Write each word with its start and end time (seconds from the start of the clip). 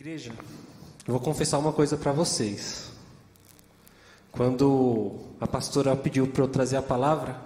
Igreja, 0.00 0.32
eu 1.06 1.12
vou 1.12 1.20
confessar 1.20 1.58
uma 1.58 1.74
coisa 1.74 1.94
para 1.94 2.10
vocês. 2.10 2.90
Quando 4.32 5.12
a 5.38 5.46
pastora 5.46 5.94
pediu 5.94 6.26
para 6.26 6.42
eu 6.42 6.48
trazer 6.48 6.78
a 6.78 6.82
palavra, 6.82 7.38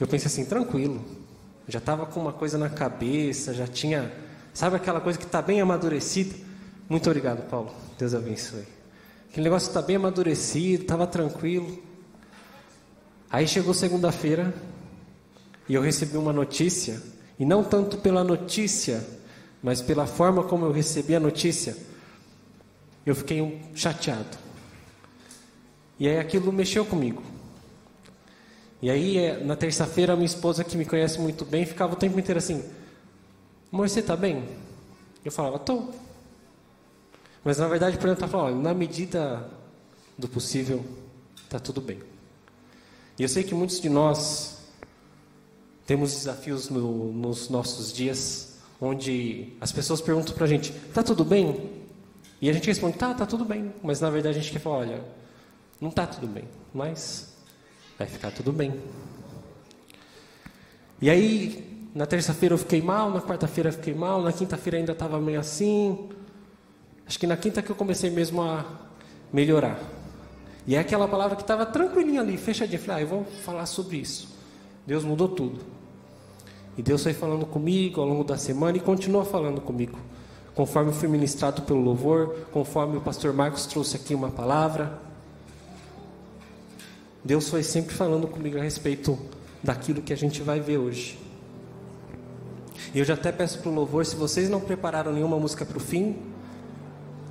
eu 0.00 0.08
pensei 0.08 0.28
assim, 0.28 0.46
tranquilo. 0.46 1.04
Já 1.68 1.78
estava 1.78 2.06
com 2.06 2.20
uma 2.20 2.32
coisa 2.32 2.56
na 2.56 2.70
cabeça, 2.70 3.52
já 3.52 3.66
tinha, 3.66 4.10
sabe 4.54 4.76
aquela 4.76 4.98
coisa 4.98 5.18
que 5.18 5.26
está 5.26 5.42
bem 5.42 5.60
amadurecida? 5.60 6.34
Muito 6.88 7.06
obrigado, 7.10 7.46
Paulo. 7.50 7.70
Deus 7.98 8.14
abençoe. 8.14 8.64
Aquele 9.28 9.44
negócio 9.44 9.68
está 9.68 9.82
bem 9.82 9.96
amadurecido, 9.96 10.84
estava 10.84 11.06
tranquilo. 11.06 11.82
Aí 13.28 13.46
chegou 13.46 13.74
segunda-feira 13.74 14.54
e 15.68 15.74
eu 15.74 15.82
recebi 15.82 16.16
uma 16.16 16.32
notícia, 16.32 17.02
e 17.38 17.44
não 17.44 17.62
tanto 17.62 17.98
pela 17.98 18.24
notícia, 18.24 19.17
mas 19.62 19.82
pela 19.82 20.06
forma 20.06 20.42
como 20.44 20.64
eu 20.66 20.72
recebi 20.72 21.14
a 21.14 21.20
notícia, 21.20 21.76
eu 23.04 23.14
fiquei 23.14 23.40
um 23.40 23.60
chateado. 23.74 24.38
E 25.98 26.08
aí 26.08 26.18
aquilo 26.18 26.52
mexeu 26.52 26.84
comigo. 26.84 27.22
E 28.80 28.88
aí, 28.90 29.18
é, 29.18 29.42
na 29.42 29.56
terça-feira, 29.56 30.14
minha 30.14 30.26
esposa, 30.26 30.62
que 30.62 30.76
me 30.76 30.84
conhece 30.84 31.18
muito 31.18 31.44
bem, 31.44 31.66
ficava 31.66 31.94
o 31.94 31.96
tempo 31.96 32.18
inteiro 32.18 32.38
assim: 32.38 32.64
Amor, 33.72 33.88
você 33.88 34.00
está 34.00 34.16
bem? 34.16 34.44
Eu 35.24 35.32
falava: 35.32 35.58
Tô. 35.58 35.88
Mas 37.42 37.58
na 37.58 37.66
verdade, 37.66 37.98
por 37.98 38.06
exemplo, 38.06 38.24
ela 38.24 38.30
falava: 38.30 38.56
Na 38.56 38.72
medida 38.72 39.50
do 40.16 40.28
possível, 40.28 40.84
está 41.44 41.58
tudo 41.58 41.80
bem. 41.80 42.00
E 43.18 43.22
eu 43.24 43.28
sei 43.28 43.42
que 43.42 43.52
muitos 43.52 43.80
de 43.80 43.88
nós 43.88 44.58
temos 45.84 46.12
desafios 46.12 46.68
no, 46.68 47.12
nos 47.12 47.48
nossos 47.48 47.92
dias, 47.92 48.57
onde 48.80 49.52
as 49.60 49.72
pessoas 49.72 50.00
perguntam 50.00 50.34
para 50.34 50.44
a 50.44 50.48
gente: 50.48 50.72
Tá 50.92 51.02
tudo 51.02 51.24
bem? 51.24 51.70
E 52.40 52.48
a 52.48 52.52
gente 52.52 52.66
responde: 52.66 52.96
Tá, 52.96 53.14
tá 53.14 53.26
tudo 53.26 53.44
bem. 53.44 53.72
Mas 53.82 54.00
na 54.00 54.10
verdade 54.10 54.38
a 54.38 54.40
gente 54.40 54.52
quer 54.52 54.60
falar: 54.60 54.78
Olha, 54.78 55.00
não 55.80 55.90
tá 55.90 56.06
tudo 56.06 56.26
bem, 56.26 56.44
mas 56.72 57.34
vai 57.98 58.06
ficar 58.06 58.30
tudo 58.30 58.52
bem. 58.52 58.74
E 61.00 61.08
aí, 61.08 61.88
na 61.94 62.06
terça-feira 62.06 62.54
eu 62.54 62.58
fiquei 62.58 62.82
mal, 62.82 63.10
na 63.10 63.20
quarta-feira 63.20 63.68
eu 63.68 63.72
fiquei 63.72 63.94
mal, 63.94 64.20
na 64.22 64.32
quinta-feira 64.32 64.78
ainda 64.78 64.92
estava 64.92 65.20
meio 65.20 65.38
assim. 65.38 66.08
Acho 67.06 67.18
que 67.18 67.26
na 67.26 67.36
quinta 67.36 67.62
que 67.62 67.70
eu 67.70 67.76
comecei 67.76 68.10
mesmo 68.10 68.42
a 68.42 68.64
melhorar. 69.32 69.78
E 70.66 70.74
é 70.74 70.78
aquela 70.78 71.08
palavra 71.08 71.36
que 71.36 71.42
estava 71.42 71.64
tranquilinha 71.64 72.20
ali, 72.20 72.36
fechadinha. 72.36 72.78
Falei, 72.78 72.96
ah, 72.96 73.00
eu 73.00 73.08
vou 73.08 73.24
falar 73.24 73.64
sobre 73.64 73.96
isso. 73.96 74.28
Deus 74.86 75.02
mudou 75.02 75.28
tudo. 75.28 75.77
E 76.78 76.82
Deus 76.82 77.02
foi 77.02 77.12
falando 77.12 77.44
comigo 77.44 78.00
ao 78.00 78.06
longo 78.06 78.22
da 78.22 78.38
semana 78.38 78.76
e 78.76 78.80
continua 78.80 79.24
falando 79.24 79.60
comigo. 79.60 79.98
Conforme 80.54 80.92
fui 80.92 81.08
ministrado 81.08 81.62
pelo 81.62 81.80
louvor, 81.80 82.36
conforme 82.52 82.96
o 82.96 83.00
pastor 83.00 83.32
Marcos 83.32 83.66
trouxe 83.66 83.96
aqui 83.96 84.14
uma 84.14 84.30
palavra. 84.30 84.96
Deus 87.24 87.48
foi 87.48 87.64
sempre 87.64 87.92
falando 87.92 88.28
comigo 88.28 88.56
a 88.56 88.62
respeito 88.62 89.18
daquilo 89.60 90.00
que 90.00 90.12
a 90.12 90.16
gente 90.16 90.40
vai 90.40 90.60
ver 90.60 90.78
hoje. 90.78 91.18
E 92.94 93.00
eu 93.00 93.04
já 93.04 93.14
até 93.14 93.32
peço 93.32 93.58
para 93.58 93.70
o 93.70 93.74
louvor, 93.74 94.06
se 94.06 94.14
vocês 94.14 94.48
não 94.48 94.60
prepararam 94.60 95.12
nenhuma 95.12 95.36
música 95.36 95.66
para 95.66 95.76
o 95.76 95.80
fim, 95.80 96.16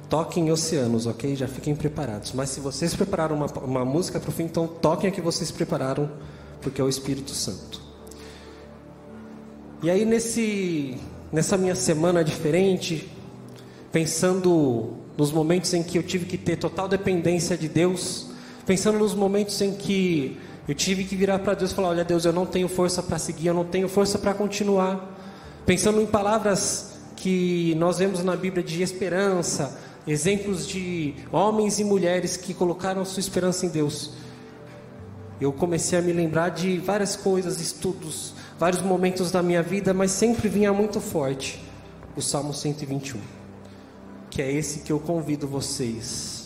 toquem 0.09 0.51
oceanos, 0.51 1.05
ok? 1.05 1.37
Já 1.37 1.47
fiquem 1.47 1.73
preparados. 1.73 2.33
Mas 2.33 2.49
se 2.49 2.59
vocês 2.59 2.93
prepararam 2.93 3.37
uma, 3.37 3.45
uma 3.63 3.85
música 3.85 4.19
para 4.19 4.29
o 4.29 4.33
fim, 4.33 4.43
então 4.43 4.67
toquem 4.67 5.09
a 5.09 5.13
que 5.13 5.21
vocês 5.21 5.51
prepararam, 5.51 6.11
porque 6.61 6.81
é 6.81 6.83
o 6.83 6.89
Espírito 6.89 7.31
Santo. 7.31 7.86
E 9.81 9.91
aí 9.91 10.05
nesse, 10.05 10.97
nessa 11.31 11.55
minha 11.55 11.75
semana 11.75 12.23
diferente, 12.23 13.07
pensando 13.91 14.93
nos 15.15 15.31
momentos 15.31 15.71
em 15.71 15.83
que 15.83 15.99
eu 15.99 16.03
tive 16.03 16.25
que 16.25 16.35
ter 16.35 16.55
total 16.57 16.87
dependência 16.87 17.55
de 17.55 17.69
Deus, 17.69 18.25
pensando 18.65 18.97
nos 18.97 19.13
momentos 19.13 19.61
em 19.61 19.73
que 19.75 20.35
eu 20.67 20.73
tive 20.73 21.03
que 21.03 21.15
virar 21.15 21.37
para 21.39 21.53
Deus 21.53 21.71
e 21.71 21.75
falar: 21.75 21.89
Olha, 21.89 22.03
Deus, 22.03 22.25
eu 22.25 22.33
não 22.33 22.45
tenho 22.45 22.67
força 22.67 23.03
para 23.03 23.19
seguir, 23.19 23.47
eu 23.47 23.53
não 23.53 23.65
tenho 23.65 23.87
força 23.87 24.17
para 24.17 24.33
continuar. 24.33 25.15
Pensando 25.63 26.01
em 26.01 26.07
palavras 26.07 26.93
que 27.15 27.75
nós 27.75 27.99
vemos 27.99 28.23
na 28.23 28.35
Bíblia 28.35 28.63
de 28.63 28.81
esperança, 28.81 29.79
exemplos 30.07 30.65
de 30.65 31.13
homens 31.31 31.79
e 31.79 31.83
mulheres 31.83 32.35
que 32.35 32.51
colocaram 32.51 33.05
sua 33.05 33.19
esperança 33.19 33.67
em 33.67 33.69
Deus. 33.69 34.11
Eu 35.39 35.53
comecei 35.53 35.99
a 35.99 36.01
me 36.01 36.11
lembrar 36.11 36.49
de 36.49 36.79
várias 36.79 37.15
coisas, 37.15 37.61
estudos, 37.61 38.33
vários 38.59 38.81
momentos 38.81 39.31
da 39.31 39.43
minha 39.43 39.61
vida, 39.61 39.93
mas 39.93 40.11
sempre 40.11 40.49
vinha 40.49 40.73
muito 40.73 40.99
forte 40.99 41.63
o 42.15 42.21
Salmo 42.21 42.53
121, 42.53 43.19
que 44.29 44.41
é 44.41 44.51
esse 44.51 44.79
que 44.79 44.91
eu 44.91 44.99
convido 44.99 45.47
vocês 45.47 46.37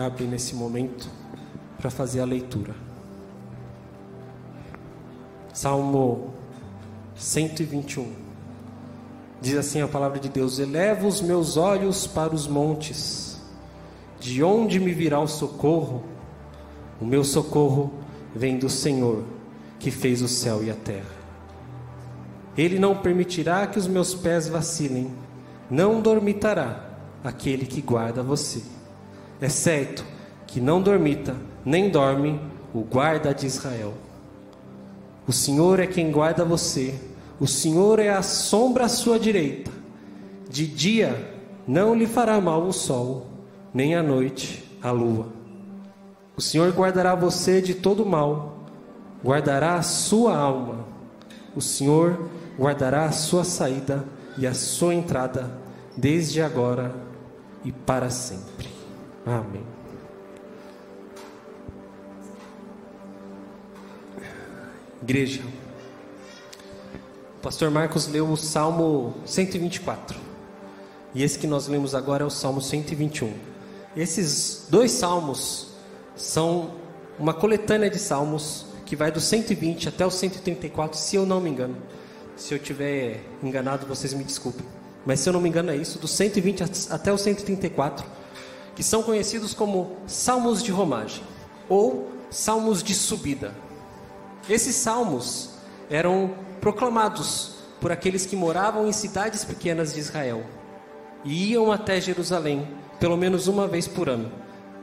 abre 0.00 0.24
nesse 0.24 0.54
momento 0.54 1.08
para 1.78 1.90
fazer 1.90 2.20
a 2.20 2.24
leitura. 2.24 2.74
Salmo 5.52 6.34
121. 7.16 8.12
Diz 9.40 9.56
assim 9.56 9.80
a 9.80 9.88
palavra 9.88 10.18
de 10.18 10.28
Deus: 10.28 10.58
Elevo 10.58 11.06
os 11.06 11.20
meus 11.20 11.56
olhos 11.56 12.06
para 12.06 12.34
os 12.34 12.46
montes, 12.46 13.40
de 14.20 14.42
onde 14.42 14.78
me 14.78 14.92
virá 14.92 15.20
o 15.20 15.26
socorro? 15.26 16.02
O 17.00 17.04
meu 17.04 17.24
socorro 17.24 17.92
vem 18.34 18.58
do 18.58 18.68
Senhor, 18.68 19.22
que 19.78 19.90
fez 19.90 20.22
o 20.22 20.28
céu 20.28 20.62
e 20.62 20.70
a 20.70 20.74
terra. 20.74 21.16
Ele 22.56 22.78
não 22.78 22.96
permitirá 22.96 23.66
que 23.66 23.78
os 23.78 23.86
meus 23.86 24.14
pés 24.14 24.48
vacilem, 24.48 25.10
não 25.70 26.00
dormitará 26.00 26.90
aquele 27.22 27.66
que 27.66 27.82
guarda 27.82 28.22
você. 28.22 28.62
É 29.40 29.48
certo 29.48 30.04
que 30.46 30.60
não 30.60 30.80
dormita, 30.80 31.34
nem 31.64 31.90
dorme 31.90 32.40
o 32.72 32.80
guarda 32.80 33.34
de 33.34 33.46
Israel. 33.46 33.94
O 35.26 35.32
Senhor 35.32 35.80
é 35.80 35.86
quem 35.86 36.10
guarda 36.10 36.44
você, 36.44 36.94
o 37.38 37.46
Senhor 37.46 37.98
é 37.98 38.10
a 38.10 38.22
sombra 38.22 38.84
à 38.84 38.88
sua 38.88 39.18
direita. 39.18 39.70
De 40.48 40.66
dia 40.66 41.32
não 41.66 41.94
lhe 41.94 42.06
fará 42.06 42.40
mal 42.40 42.62
o 42.62 42.72
sol, 42.72 43.26
nem 43.74 43.94
à 43.94 44.02
noite 44.02 44.64
a 44.80 44.90
lua. 44.90 45.28
O 46.36 46.40
Senhor 46.40 46.70
guardará 46.72 47.14
você 47.14 47.60
de 47.60 47.74
todo 47.74 48.06
mal, 48.06 48.55
guardará 49.24 49.74
a 49.76 49.82
sua 49.82 50.36
alma. 50.36 50.86
O 51.54 51.60
Senhor 51.60 52.28
guardará 52.58 53.04
a 53.04 53.12
sua 53.12 53.44
saída 53.44 54.04
e 54.38 54.46
a 54.46 54.54
sua 54.54 54.94
entrada, 54.94 55.50
desde 55.96 56.42
agora 56.42 56.94
e 57.64 57.72
para 57.72 58.10
sempre. 58.10 58.68
Amém. 59.24 59.64
Igreja, 65.02 65.42
o 67.38 67.40
pastor 67.40 67.70
Marcos 67.70 68.08
leu 68.08 68.28
o 68.30 68.36
Salmo 68.36 69.14
124. 69.24 70.18
E 71.14 71.22
esse 71.22 71.38
que 71.38 71.46
nós 71.46 71.66
lemos 71.68 71.94
agora 71.94 72.24
é 72.24 72.26
o 72.26 72.30
Salmo 72.30 72.60
121. 72.60 73.32
Esses 73.96 74.66
dois 74.68 74.92
salmos 74.92 75.68
são 76.14 76.72
uma 77.18 77.32
coletânea 77.32 77.88
de 77.88 77.98
salmos 77.98 78.65
que 78.86 78.96
vai 78.96 79.10
do 79.10 79.20
120 79.20 79.88
até 79.88 80.06
o 80.06 80.10
134, 80.10 80.98
se 80.98 81.16
eu 81.16 81.26
não 81.26 81.40
me 81.40 81.50
engano. 81.50 81.76
Se 82.36 82.54
eu 82.54 82.58
tiver 82.58 83.20
enganado, 83.42 83.86
vocês 83.86 84.14
me 84.14 84.24
desculpem. 84.24 84.64
Mas 85.04 85.20
se 85.20 85.28
eu 85.28 85.32
não 85.32 85.40
me 85.40 85.48
engano 85.48 85.70
é 85.70 85.76
isso, 85.76 85.98
do 85.98 86.08
120 86.08 86.62
até 86.90 87.12
o 87.12 87.18
134 87.18 88.06
que 88.76 88.82
são 88.82 89.02
conhecidos 89.02 89.54
como 89.54 89.96
salmos 90.06 90.62
de 90.62 90.70
romagem 90.70 91.24
ou 91.66 92.12
salmos 92.30 92.82
de 92.82 92.94
subida. 92.94 93.54
Esses 94.48 94.76
salmos 94.76 95.50
eram 95.90 96.34
proclamados 96.60 97.54
por 97.80 97.90
aqueles 97.90 98.26
que 98.26 98.36
moravam 98.36 98.86
em 98.86 98.92
cidades 98.92 99.44
pequenas 99.44 99.94
de 99.94 100.00
Israel 100.00 100.44
e 101.24 101.52
iam 101.52 101.72
até 101.72 101.98
Jerusalém 102.00 102.68
pelo 103.00 103.16
menos 103.16 103.48
uma 103.48 103.66
vez 103.66 103.88
por 103.88 104.10
ano 104.10 104.30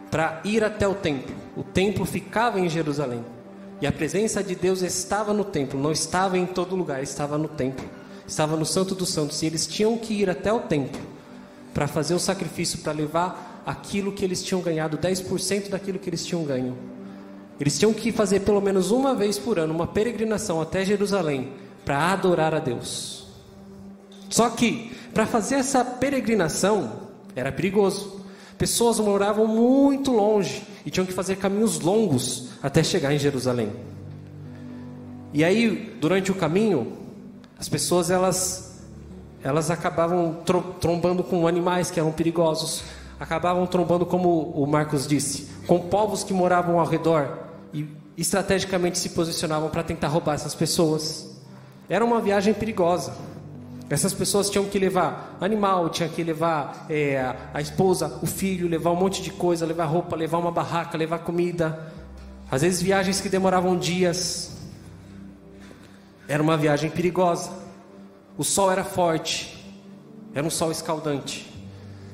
para 0.09 0.41
ir 0.43 0.63
até 0.63 0.87
o 0.87 0.95
templo. 0.95 1.35
O 1.55 1.63
templo 1.63 2.03
ficava 2.03 2.59
em 2.59 2.67
Jerusalém 2.67 3.23
e 3.83 3.85
a 3.85 3.91
presença 3.91 4.41
de 4.41 4.55
Deus 4.55 4.81
estava 4.81 5.33
no 5.33 5.43
templo, 5.43 5.77
não 5.77 5.91
estava 5.91 6.37
em 6.37 6.45
todo 6.45 6.73
lugar, 6.73 7.03
estava 7.03 7.37
no 7.37 7.49
templo, 7.49 7.85
estava 8.25 8.55
no 8.55 8.65
Santo 8.65 8.95
dos 8.95 9.09
Santos 9.09 9.41
e 9.41 9.45
eles 9.45 9.67
tinham 9.67 9.97
que 9.97 10.13
ir 10.13 10.29
até 10.29 10.53
o 10.53 10.61
templo 10.61 11.01
para 11.73 11.85
fazer 11.85 12.13
o 12.13 12.19
sacrifício, 12.19 12.79
para 12.79 12.93
levar 12.93 13.61
aquilo 13.65 14.13
que 14.13 14.23
eles 14.23 14.41
tinham 14.41 14.61
ganhado, 14.61 14.97
10% 14.97 15.67
daquilo 15.67 15.99
que 15.99 16.09
eles 16.09 16.25
tinham 16.25 16.45
ganho. 16.45 16.77
Eles 17.59 17.77
tinham 17.77 17.93
que 17.93 18.13
fazer 18.13 18.39
pelo 18.39 18.61
menos 18.61 18.89
uma 18.89 19.13
vez 19.13 19.37
por 19.37 19.59
ano 19.59 19.73
uma 19.73 19.85
peregrinação 19.87 20.61
até 20.61 20.85
Jerusalém 20.85 21.51
para 21.83 22.13
adorar 22.13 22.55
a 22.55 22.59
Deus. 22.59 23.27
Só 24.29 24.49
que 24.49 24.95
para 25.13 25.25
fazer 25.25 25.55
essa 25.55 25.83
peregrinação 25.83 26.89
era 27.35 27.51
perigoso. 27.51 28.22
Pessoas 28.57 28.99
moravam 28.99 29.47
muito 29.47 30.11
longe 30.11 30.63
e 30.85 30.91
tinham 30.91 31.05
que 31.05 31.13
fazer 31.13 31.37
caminhos 31.37 31.79
longos 31.79 32.49
até 32.61 32.83
chegar 32.83 33.13
em 33.13 33.19
Jerusalém. 33.19 33.71
E 35.33 35.43
aí, 35.43 35.97
durante 35.99 36.31
o 36.31 36.35
caminho, 36.35 36.93
as 37.57 37.67
pessoas 37.67 38.11
elas 38.11 38.73
elas 39.43 39.69
acabavam 39.69 40.37
trombando 40.79 41.21
com 41.21 41.45
animais 41.45 41.91
que 41.91 41.99
eram 41.99 42.13
perigosos, 42.13 42.81
acabavam 43.19 43.67
trombando, 43.67 44.05
como 44.05 44.51
o 44.51 44.65
Marcos 44.65 45.05
disse, 45.05 45.49
com 45.67 45.79
povos 45.79 46.23
que 46.23 46.33
moravam 46.33 46.79
ao 46.79 46.85
redor 46.85 47.39
e 47.73 47.85
estrategicamente 48.17 48.97
se 48.97 49.09
posicionavam 49.09 49.69
para 49.69 49.83
tentar 49.83 50.07
roubar 50.07 50.35
essas 50.35 50.55
pessoas. 50.55 51.29
Era 51.89 52.05
uma 52.05 52.21
viagem 52.21 52.53
perigosa. 52.53 53.13
Essas 53.89 54.13
pessoas 54.13 54.49
tinham 54.49 54.65
que 54.65 54.79
levar 54.79 55.37
animal, 55.41 55.89
tinham 55.89 56.09
que 56.09 56.23
levar 56.23 56.85
é, 56.89 57.35
a 57.53 57.61
esposa, 57.61 58.19
o 58.21 58.25
filho, 58.25 58.67
levar 58.67 58.91
um 58.91 58.95
monte 58.95 59.21
de 59.21 59.31
coisa, 59.31 59.65
levar 59.65 59.85
roupa, 59.85 60.15
levar 60.15 60.37
uma 60.37 60.51
barraca, 60.51 60.97
levar 60.97 61.19
comida. 61.19 61.91
Às 62.49 62.61
vezes 62.61 62.81
viagens 62.81 63.19
que 63.19 63.29
demoravam 63.29 63.77
dias. 63.77 64.57
Era 66.27 66.41
uma 66.41 66.57
viagem 66.57 66.89
perigosa. 66.89 67.51
O 68.37 68.43
sol 68.43 68.71
era 68.71 68.83
forte, 68.83 69.63
era 70.33 70.45
um 70.45 70.49
sol 70.49 70.71
escaldante. 70.71 71.51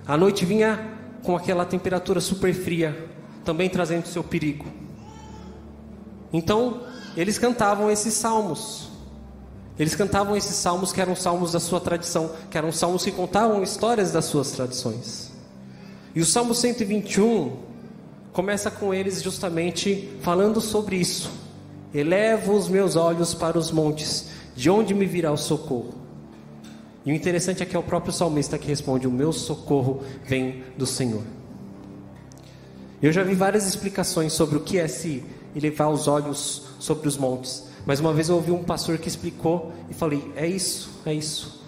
A 0.05 0.17
noite 0.17 0.43
vinha 0.43 0.97
com 1.23 1.35
aquela 1.35 1.65
temperatura 1.65 2.19
super 2.19 2.53
fria, 2.53 3.09
também 3.45 3.69
trazendo 3.69 4.05
seu 4.07 4.23
perigo. 4.23 4.65
Então, 6.33 6.81
eles 7.15 7.37
cantavam 7.37 7.89
esses 7.89 8.13
salmos. 8.13 8.88
Eles 9.79 9.95
cantavam 9.95 10.35
esses 10.35 10.57
salmos 10.57 10.91
que 10.91 10.99
eram 10.99 11.15
salmos 11.15 11.53
da 11.53 11.59
sua 11.59 11.79
tradição, 11.79 12.31
que 12.51 12.57
eram 12.57 12.69
salmos 12.69 13.05
que 13.05 13.13
contavam 13.13 13.63
histórias 13.63 14.11
das 14.11 14.25
suas 14.25 14.51
tradições. 14.51 15.31
E 16.13 16.19
o 16.19 16.25
Salmo 16.25 16.53
121 16.53 17.55
começa 18.33 18.69
com 18.69 18.93
eles 18.93 19.23
justamente 19.23 20.09
falando 20.21 20.59
sobre 20.59 20.97
isso. 20.97 21.31
Elevo 21.93 22.53
os 22.53 22.67
meus 22.67 22.97
olhos 22.97 23.33
para 23.33 23.57
os 23.57 23.71
montes, 23.71 24.27
de 24.53 24.69
onde 24.69 24.93
me 24.93 25.05
virá 25.05 25.31
o 25.31 25.37
socorro? 25.37 25.93
E 27.05 27.11
o 27.13 27.15
interessante 27.15 27.63
é 27.63 27.65
que 27.65 27.75
é 27.75 27.79
o 27.79 27.83
próprio 27.83 28.11
salmista 28.11 28.57
que 28.57 28.67
responde: 28.67 29.07
O 29.07 29.11
meu 29.11 29.31
socorro 29.31 30.03
vem 30.25 30.61
do 30.77 30.85
Senhor. 30.85 31.23
Eu 33.01 33.13
já 33.13 33.23
vi 33.23 33.33
várias 33.33 33.65
explicações 33.65 34.33
sobre 34.33 34.57
o 34.57 34.59
que 34.59 34.77
é 34.77 34.89
se 34.89 35.23
elevar 35.55 35.89
os 35.89 36.05
olhos 36.05 36.63
sobre 36.79 37.07
os 37.07 37.15
montes. 37.15 37.68
Mas 37.85 37.99
uma 37.99 38.13
vez 38.13 38.29
eu 38.29 38.35
ouvi 38.35 38.51
um 38.51 38.63
pastor 38.63 38.97
que 38.97 39.07
explicou 39.07 39.71
e 39.89 39.93
falei: 39.93 40.31
é 40.35 40.45
isso, 40.47 40.89
é 41.05 41.13
isso. 41.13 41.59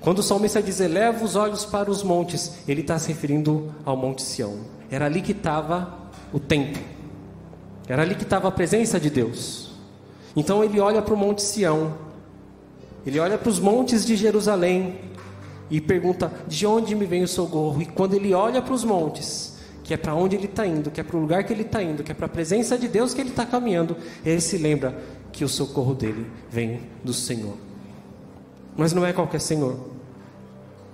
Quando 0.00 0.18
o 0.18 0.22
salmista 0.22 0.60
diz 0.60 0.80
eleva 0.80 1.24
os 1.24 1.36
olhos 1.36 1.64
para 1.64 1.90
os 1.90 2.02
montes, 2.02 2.54
ele 2.66 2.80
está 2.80 2.98
se 2.98 3.08
referindo 3.08 3.72
ao 3.84 3.96
Monte 3.96 4.22
Sião. 4.22 4.58
Era 4.90 5.06
ali 5.06 5.22
que 5.22 5.32
estava 5.32 5.96
o 6.32 6.40
templo, 6.40 6.82
era 7.88 8.02
ali 8.02 8.14
que 8.14 8.24
estava 8.24 8.48
a 8.48 8.50
presença 8.50 8.98
de 8.98 9.08
Deus. 9.08 9.70
Então 10.34 10.64
ele 10.64 10.80
olha 10.80 11.00
para 11.00 11.14
o 11.14 11.16
Monte 11.16 11.42
Sião, 11.42 11.94
ele 13.06 13.20
olha 13.20 13.38
para 13.38 13.48
os 13.48 13.60
montes 13.60 14.04
de 14.04 14.16
Jerusalém 14.16 14.98
e 15.70 15.80
pergunta: 15.80 16.32
de 16.48 16.66
onde 16.66 16.94
me 16.94 17.06
vem 17.06 17.22
o 17.22 17.28
socorro? 17.28 17.80
E 17.80 17.86
quando 17.86 18.14
ele 18.14 18.34
olha 18.34 18.60
para 18.60 18.74
os 18.74 18.84
montes, 18.84 19.56
que 19.84 19.94
é 19.94 19.96
para 19.96 20.14
onde 20.14 20.34
ele 20.34 20.46
está 20.46 20.66
indo, 20.66 20.90
que 20.90 21.00
é 21.00 21.04
para 21.04 21.16
o 21.16 21.20
lugar 21.20 21.44
que 21.44 21.52
ele 21.52 21.62
está 21.62 21.82
indo, 21.82 22.02
que 22.02 22.10
é 22.10 22.14
para 22.14 22.26
a 22.26 22.28
presença 22.28 22.76
de 22.76 22.88
Deus 22.88 23.14
que 23.14 23.20
ele 23.20 23.30
está 23.30 23.46
caminhando, 23.46 23.96
ele 24.24 24.40
se 24.40 24.58
lembra 24.58 24.98
que 25.32 25.44
o 25.44 25.48
socorro 25.48 25.94
dele 25.94 26.30
vem 26.50 26.82
do 27.02 27.12
Senhor. 27.12 27.56
Mas 28.76 28.92
não 28.92 29.04
é 29.04 29.12
qualquer 29.12 29.40
Senhor. 29.40 29.78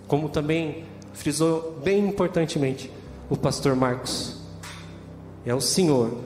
Como 0.06 0.28
também 0.28 0.84
frisou 1.12 1.78
bem 1.84 2.06
importantemente 2.06 2.90
o 3.28 3.36
pastor 3.36 3.74
Marcos, 3.74 4.36
é 5.44 5.54
o 5.54 5.60
Senhor 5.60 6.16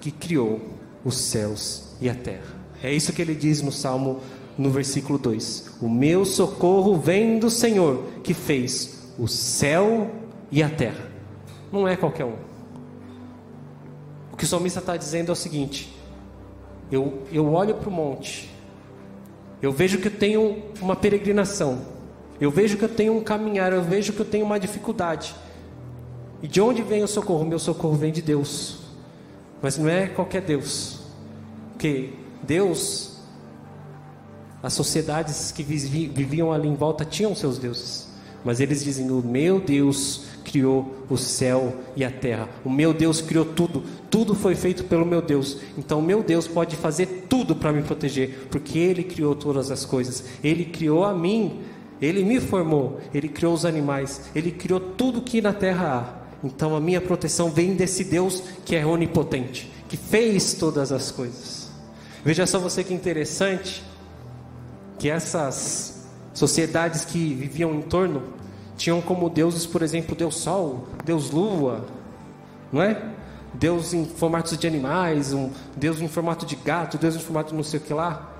que 0.00 0.10
criou 0.10 0.60
os 1.04 1.16
céus 1.16 1.94
e 2.00 2.08
a 2.08 2.14
terra. 2.14 2.56
É 2.82 2.92
isso 2.92 3.12
que 3.12 3.22
ele 3.22 3.34
diz 3.34 3.60
no 3.62 3.72
Salmo, 3.72 4.20
no 4.56 4.70
versículo 4.70 5.18
2: 5.18 5.76
O 5.80 5.88
meu 5.88 6.24
socorro 6.24 6.96
vem 6.96 7.38
do 7.38 7.50
Senhor 7.50 8.04
que 8.22 8.34
fez 8.34 9.12
o 9.18 9.28
céu 9.28 10.10
e 10.50 10.62
a 10.62 10.70
terra 10.70 11.08
não 11.72 11.86
é 11.86 11.96
qualquer 11.96 12.24
um. 12.24 12.36
O 14.32 14.36
que 14.36 14.44
o 14.44 14.46
salmista 14.46 14.80
está 14.80 14.96
dizendo 14.96 15.30
é 15.30 15.32
o 15.32 15.36
seguinte: 15.36 15.94
eu, 16.90 17.22
eu 17.32 17.52
olho 17.52 17.74
para 17.74 17.88
o 17.88 17.92
monte, 17.92 18.50
eu 19.60 19.72
vejo 19.72 19.98
que 19.98 20.08
eu 20.08 20.16
tenho 20.16 20.62
uma 20.80 20.96
peregrinação, 20.96 21.82
eu 22.40 22.50
vejo 22.50 22.76
que 22.76 22.84
eu 22.84 22.88
tenho 22.88 23.16
um 23.16 23.22
caminhar, 23.22 23.72
eu 23.72 23.82
vejo 23.82 24.12
que 24.12 24.20
eu 24.20 24.26
tenho 24.26 24.44
uma 24.44 24.58
dificuldade. 24.58 25.34
E 26.42 26.46
de 26.46 26.60
onde 26.60 26.82
vem 26.82 27.02
o 27.02 27.08
socorro? 27.08 27.44
Meu 27.44 27.58
socorro 27.58 27.96
vem 27.96 28.12
de 28.12 28.22
Deus. 28.22 28.78
Mas 29.60 29.76
não 29.76 29.88
é 29.88 30.06
qualquer 30.06 30.42
Deus. 30.42 31.00
Porque 31.72 32.10
Deus, 32.42 33.18
as 34.62 34.72
sociedades 34.72 35.50
que 35.50 35.62
viviam 35.64 36.52
ali 36.52 36.68
em 36.68 36.74
volta 36.74 37.04
tinham 37.04 37.34
seus 37.34 37.58
deuses. 37.58 38.08
Mas 38.44 38.60
eles 38.60 38.84
dizem: 38.84 39.10
O 39.10 39.20
meu 39.20 39.58
Deus 39.58 40.27
criou 40.48 41.04
o 41.10 41.16
céu 41.16 41.74
e 41.94 42.04
a 42.04 42.10
terra. 42.10 42.48
O 42.64 42.70
meu 42.70 42.94
Deus 42.94 43.20
criou 43.20 43.44
tudo. 43.44 43.82
Tudo 44.10 44.34
foi 44.34 44.54
feito 44.54 44.84
pelo 44.84 45.04
meu 45.04 45.20
Deus. 45.20 45.58
Então, 45.76 45.98
o 45.98 46.02
meu 46.02 46.22
Deus 46.22 46.48
pode 46.48 46.74
fazer 46.76 47.26
tudo 47.28 47.54
para 47.54 47.72
me 47.72 47.82
proteger, 47.82 48.48
porque 48.50 48.78
Ele 48.78 49.04
criou 49.04 49.34
todas 49.34 49.70
as 49.70 49.84
coisas. 49.84 50.24
Ele 50.42 50.64
criou 50.64 51.04
a 51.04 51.12
mim. 51.12 51.60
Ele 52.00 52.24
me 52.24 52.40
formou. 52.40 52.98
Ele 53.12 53.28
criou 53.28 53.52
os 53.52 53.66
animais. 53.66 54.22
Ele 54.34 54.50
criou 54.50 54.80
tudo 54.80 55.20
que 55.20 55.42
na 55.42 55.52
terra 55.52 56.14
há. 56.14 56.46
Então, 56.46 56.74
a 56.74 56.80
minha 56.80 57.00
proteção 57.00 57.50
vem 57.50 57.74
desse 57.74 58.04
Deus 58.04 58.42
que 58.64 58.74
é 58.74 58.86
onipotente, 58.86 59.70
que 59.88 59.96
fez 59.96 60.54
todas 60.54 60.92
as 60.92 61.10
coisas. 61.10 61.68
Veja 62.24 62.46
só 62.46 62.58
você 62.58 62.82
que 62.82 62.94
interessante 62.94 63.82
que 64.98 65.10
essas 65.10 66.06
sociedades 66.32 67.04
que 67.04 67.34
viviam 67.34 67.74
em 67.74 67.82
torno 67.82 68.22
tinham 68.78 69.02
como 69.02 69.28
deuses, 69.28 69.66
por 69.66 69.82
exemplo, 69.82 70.16
Deus 70.16 70.36
Sol, 70.36 70.86
Deus 71.04 71.30
Lua, 71.30 71.84
não 72.72 72.80
é? 72.80 73.12
Deus 73.52 73.92
em 73.92 74.06
formatos 74.06 74.56
de 74.56 74.66
animais, 74.66 75.32
um 75.32 75.50
Deus 75.76 76.00
em 76.00 76.06
formato 76.06 76.46
de 76.46 76.54
gato, 76.54 76.96
Deus 76.96 77.16
em 77.16 77.18
formato 77.18 77.50
de 77.50 77.56
não 77.56 77.64
sei 77.64 77.80
o 77.80 77.82
que 77.82 77.92
lá. 77.92 78.32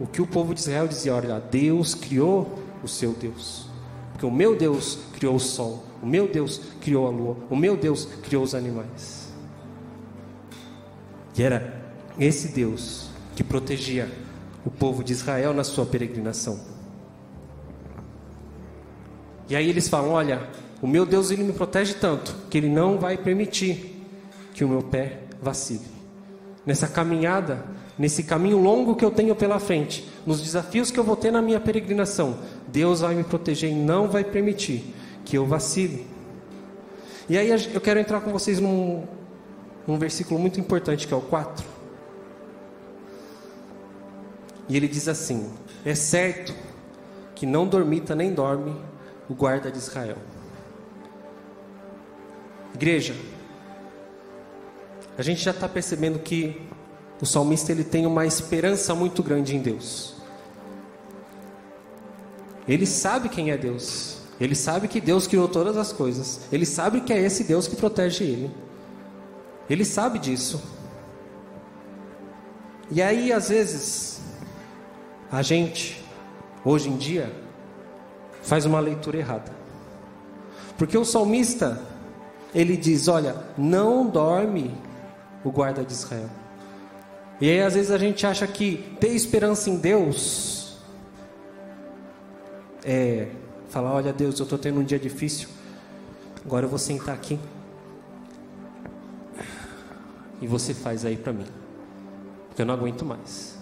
O 0.00 0.06
que 0.06 0.20
o 0.20 0.26
povo 0.26 0.52
de 0.52 0.60
Israel 0.60 0.88
dizia: 0.88 1.14
olha, 1.14 1.40
Deus 1.40 1.94
criou 1.94 2.58
o 2.82 2.88
seu 2.88 3.12
Deus. 3.12 3.68
Porque 4.12 4.26
o 4.26 4.30
meu 4.32 4.56
Deus 4.56 4.98
criou 5.12 5.36
o 5.36 5.40
sol, 5.40 5.84
o 6.02 6.06
meu 6.06 6.26
Deus 6.26 6.60
criou 6.80 7.06
a 7.06 7.10
lua, 7.10 7.36
o 7.48 7.54
meu 7.54 7.76
Deus 7.76 8.08
criou 8.24 8.42
os 8.42 8.52
animais. 8.52 9.32
E 11.36 11.42
era 11.42 11.80
esse 12.18 12.48
Deus 12.48 13.10
que 13.36 13.44
protegia 13.44 14.10
o 14.64 14.70
povo 14.72 15.04
de 15.04 15.12
Israel 15.12 15.54
na 15.54 15.62
sua 15.62 15.86
peregrinação. 15.86 16.77
E 19.48 19.56
aí 19.56 19.68
eles 19.68 19.88
falam: 19.88 20.10
Olha, 20.10 20.48
o 20.82 20.86
meu 20.86 21.06
Deus 21.06 21.30
ele 21.30 21.42
me 21.42 21.52
protege 21.52 21.94
tanto 21.94 22.34
que 22.50 22.58
ele 22.58 22.68
não 22.68 22.98
vai 22.98 23.16
permitir 23.16 24.04
que 24.54 24.64
o 24.64 24.68
meu 24.68 24.82
pé 24.82 25.20
vacile. 25.40 25.86
Nessa 26.66 26.86
caminhada, 26.86 27.64
nesse 27.98 28.22
caminho 28.22 28.58
longo 28.58 28.94
que 28.94 29.04
eu 29.04 29.10
tenho 29.10 29.34
pela 29.34 29.58
frente, 29.58 30.06
nos 30.26 30.40
desafios 30.40 30.90
que 30.90 30.98
eu 30.98 31.04
vou 31.04 31.16
ter 31.16 31.30
na 31.30 31.40
minha 31.40 31.58
peregrinação, 31.58 32.38
Deus 32.66 33.00
vai 33.00 33.14
me 33.14 33.24
proteger 33.24 33.70
e 33.70 33.74
não 33.74 34.08
vai 34.08 34.22
permitir 34.22 34.94
que 35.24 35.36
eu 35.36 35.46
vacile. 35.46 36.06
E 37.28 37.36
aí 37.36 37.50
eu 37.72 37.80
quero 37.80 37.98
entrar 38.00 38.20
com 38.20 38.30
vocês 38.30 38.60
num, 38.60 39.04
num 39.86 39.98
versículo 39.98 40.38
muito 40.38 40.60
importante 40.60 41.06
que 41.06 41.14
é 41.14 41.16
o 41.16 41.20
4. 41.20 41.64
E 44.68 44.76
ele 44.76 44.86
diz 44.86 45.08
assim: 45.08 45.50
É 45.84 45.94
certo 45.94 46.54
que 47.34 47.46
não 47.46 47.66
dormita 47.66 48.14
nem 48.14 48.32
dorme 48.32 48.74
o 49.28 49.34
guarda 49.34 49.70
de 49.70 49.78
Israel. 49.78 50.16
Igreja, 52.74 53.14
a 55.16 55.22
gente 55.22 55.42
já 55.42 55.50
está 55.50 55.68
percebendo 55.68 56.18
que 56.18 56.62
o 57.20 57.26
salmista 57.26 57.72
ele 57.72 57.84
tem 57.84 58.06
uma 58.06 58.24
esperança 58.24 58.94
muito 58.94 59.22
grande 59.22 59.56
em 59.56 59.60
Deus. 59.60 60.14
Ele 62.66 62.86
sabe 62.86 63.28
quem 63.28 63.50
é 63.50 63.56
Deus. 63.56 64.18
Ele 64.40 64.54
sabe 64.54 64.86
que 64.86 65.00
Deus 65.00 65.26
criou 65.26 65.48
todas 65.48 65.76
as 65.76 65.92
coisas. 65.92 66.40
Ele 66.52 66.64
sabe 66.64 67.00
que 67.00 67.12
é 67.12 67.20
esse 67.20 67.42
Deus 67.42 67.66
que 67.66 67.74
protege 67.74 68.24
ele. 68.24 68.50
Ele 69.68 69.84
sabe 69.84 70.18
disso. 70.18 70.62
E 72.90 73.02
aí, 73.02 73.32
às 73.32 73.48
vezes, 73.48 74.20
a 75.30 75.42
gente, 75.42 76.02
hoje 76.64 76.88
em 76.88 76.96
dia, 76.96 77.34
faz 78.48 78.64
uma 78.64 78.80
leitura 78.80 79.18
errada. 79.18 79.52
Porque 80.76 80.96
o 80.96 81.04
salmista, 81.04 81.80
ele 82.54 82.76
diz: 82.76 83.06
Olha, 83.06 83.36
não 83.56 84.06
dorme 84.06 84.74
o 85.44 85.50
guarda 85.50 85.84
de 85.84 85.92
Israel. 85.92 86.28
E 87.40 87.48
aí, 87.48 87.62
às 87.62 87.74
vezes, 87.74 87.90
a 87.90 87.98
gente 87.98 88.26
acha 88.26 88.46
que 88.46 88.96
ter 88.98 89.08
esperança 89.08 89.68
em 89.68 89.76
Deus 89.76 90.78
é 92.84 93.28
falar: 93.68 93.92
Olha, 93.92 94.12
Deus, 94.12 94.38
eu 94.38 94.44
estou 94.44 94.58
tendo 94.58 94.80
um 94.80 94.84
dia 94.84 94.98
difícil, 94.98 95.48
agora 96.44 96.64
eu 96.64 96.70
vou 96.70 96.78
sentar 96.78 97.14
aqui 97.14 97.38
e 100.40 100.46
você 100.46 100.72
faz 100.72 101.04
aí 101.04 101.16
para 101.16 101.32
mim, 101.32 101.46
porque 102.48 102.62
eu 102.62 102.66
não 102.66 102.74
aguento 102.74 103.04
mais. 103.04 103.58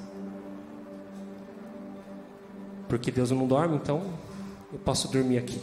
porque 2.88 3.10
Deus 3.10 3.30
não 3.30 3.46
dorme, 3.46 3.76
então 3.76 4.02
eu 4.76 4.80
posso 4.80 5.08
dormir 5.08 5.38
aqui. 5.38 5.58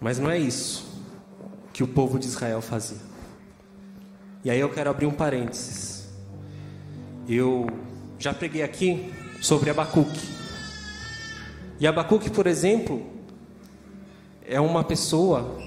Mas 0.00 0.20
não 0.20 0.30
é 0.30 0.38
isso 0.38 0.86
que 1.72 1.82
o 1.82 1.88
povo 1.88 2.16
de 2.16 2.26
Israel 2.26 2.62
fazia. 2.62 3.00
E 4.44 4.50
aí 4.50 4.60
eu 4.60 4.68
quero 4.68 4.88
abrir 4.88 5.06
um 5.06 5.12
parênteses. 5.12 6.06
Eu 7.28 7.66
já 8.20 8.32
preguei 8.32 8.62
aqui 8.62 9.12
sobre 9.42 9.68
Abacuque. 9.68 10.28
E 11.80 11.88
Abacuque, 11.88 12.30
por 12.30 12.46
exemplo, 12.46 13.04
é 14.46 14.60
uma 14.60 14.84
pessoa 14.84 15.58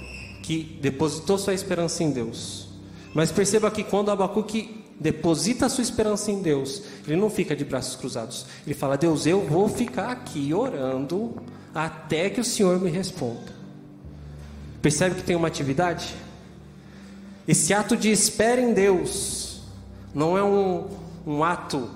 que 0.42 0.80
depositou 0.82 1.38
sua 1.38 1.54
esperança 1.54 2.01
em 2.01 2.12
Deus. 2.12 2.70
Mas 3.13 3.30
perceba 3.30 3.70
que 3.70 3.84
quando 3.84 4.10
Abacuque 4.10 4.86
deposita 5.00 5.70
sua 5.70 5.82
esperança 5.82 6.32
em 6.32 6.41
Deus, 6.41 6.84
ele 7.08 7.15
não 7.15 7.29
fica 7.29 7.56
de 7.56 7.63
braços 7.63 7.96
cruzados. 7.96 8.46
Ele 8.65 8.75
fala: 8.75 8.98
Deus, 8.98 9.25
eu 9.25 9.46
vou 9.46 9.70
ficar 9.70 10.12
aqui 10.12 10.53
orando 10.53 11.41
até 11.74 12.29
que 12.29 12.41
o 12.41 12.44
Senhor 12.44 12.79
me 12.79 12.89
responda. 12.89 13.60
Percebe 14.82 15.15
que 15.15 15.24
tem 15.24 15.36
uma 15.36 15.48
atividade? 15.48 16.13
Esse 17.48 17.74
ato 17.74 17.98
de 17.98 18.12
espera 18.12 18.62
em 18.62 18.74
Deus 18.74 19.62
não 20.13 20.38
é 20.38 20.44
um, 20.44 20.88
um 21.25 21.44
ato 21.44 21.89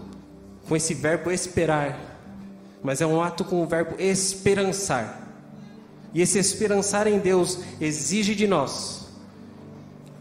com 0.68 0.76
esse 0.76 0.94
verbo 0.94 1.32
esperar, 1.32 2.00
mas 2.82 3.02
é 3.02 3.06
um 3.06 3.22
ato 3.22 3.44
com 3.44 3.62
o 3.62 3.68
verbo 3.68 3.96
esperançar. 4.00 5.22
E 6.14 6.22
esse 6.22 6.38
esperançar 6.38 7.08
em 7.08 7.20
Deus 7.20 7.60
exige 7.82 8.36
de 8.36 8.48
nós 8.48 9.08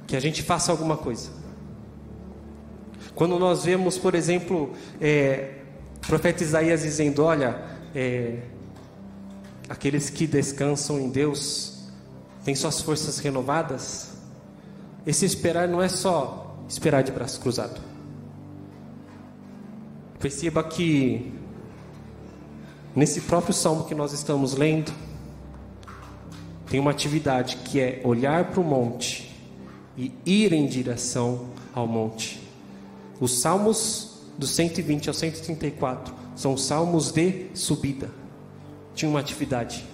que 0.07 0.17
a 0.17 0.21
gente 0.21 0.43
faça 0.43 0.73
alguma 0.73 0.97
coisa. 0.97 1.42
Quando 3.15 3.39
nós 3.39 3.65
vemos, 3.65 3.99
por 3.99 4.15
exemplo, 4.15 4.73
é, 5.01 5.59
o 5.97 6.07
profeta 6.07 6.43
Isaías 6.43 6.83
dizendo: 6.83 7.23
Olha, 7.25 7.61
é, 7.95 8.39
aqueles 9.69 10.11
que 10.11 10.27
descansam 10.27 10.99
em 10.99 11.11
Deus 11.11 11.85
têm 12.45 12.55
suas 12.55 12.81
forças 12.81 13.19
renovadas. 13.19 14.13
Esse 15.07 15.25
esperar 15.25 15.69
não 15.69 15.83
é 15.83 15.89
só 15.89 16.57
esperar 16.69 17.03
de 17.03 17.13
braço 17.13 17.41
cruzado. 17.41 17.81
Perceba 20.19 20.63
que 20.63 21.33
nesse 22.95 23.21
próprio 23.23 23.55
salmo 23.55 23.85
que 23.85 23.95
nós 23.95 24.13
estamos 24.13 24.55
lendo, 24.55 24.93
tem 26.69 26.81
uma 26.81 26.91
atividade 26.91 27.57
que 27.57 27.81
é 27.81 28.01
olhar 28.05 28.47
para 28.51 28.61
o 28.61 28.65
monte 28.65 29.31
e 29.97 30.13
ir 30.25 30.53
em 30.53 30.67
direção 30.67 31.49
ao 31.75 31.87
monte. 31.87 32.42
Os 33.23 33.39
salmos 33.39 34.15
do 34.37 34.49
120 34.49 35.07
ao 35.07 35.15
134 35.15 36.13
são 36.35 36.57
salmos 36.57 37.13
de 37.13 37.47
subida. 37.55 38.11
Tinha 38.97 39.09
uma 39.09 39.21
atividade. 39.21 39.87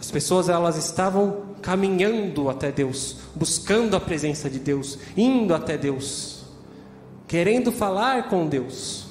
As 0.00 0.10
pessoas 0.10 0.48
elas 0.48 0.76
estavam 0.76 1.54
caminhando 1.62 2.50
até 2.50 2.72
Deus, 2.72 3.18
buscando 3.36 3.94
a 3.94 4.00
presença 4.00 4.50
de 4.50 4.58
Deus, 4.58 4.98
indo 5.16 5.54
até 5.54 5.78
Deus 5.78 6.42
querendo 7.28 7.70
falar 7.70 8.28
com 8.28 8.48
Deus. 8.48 9.06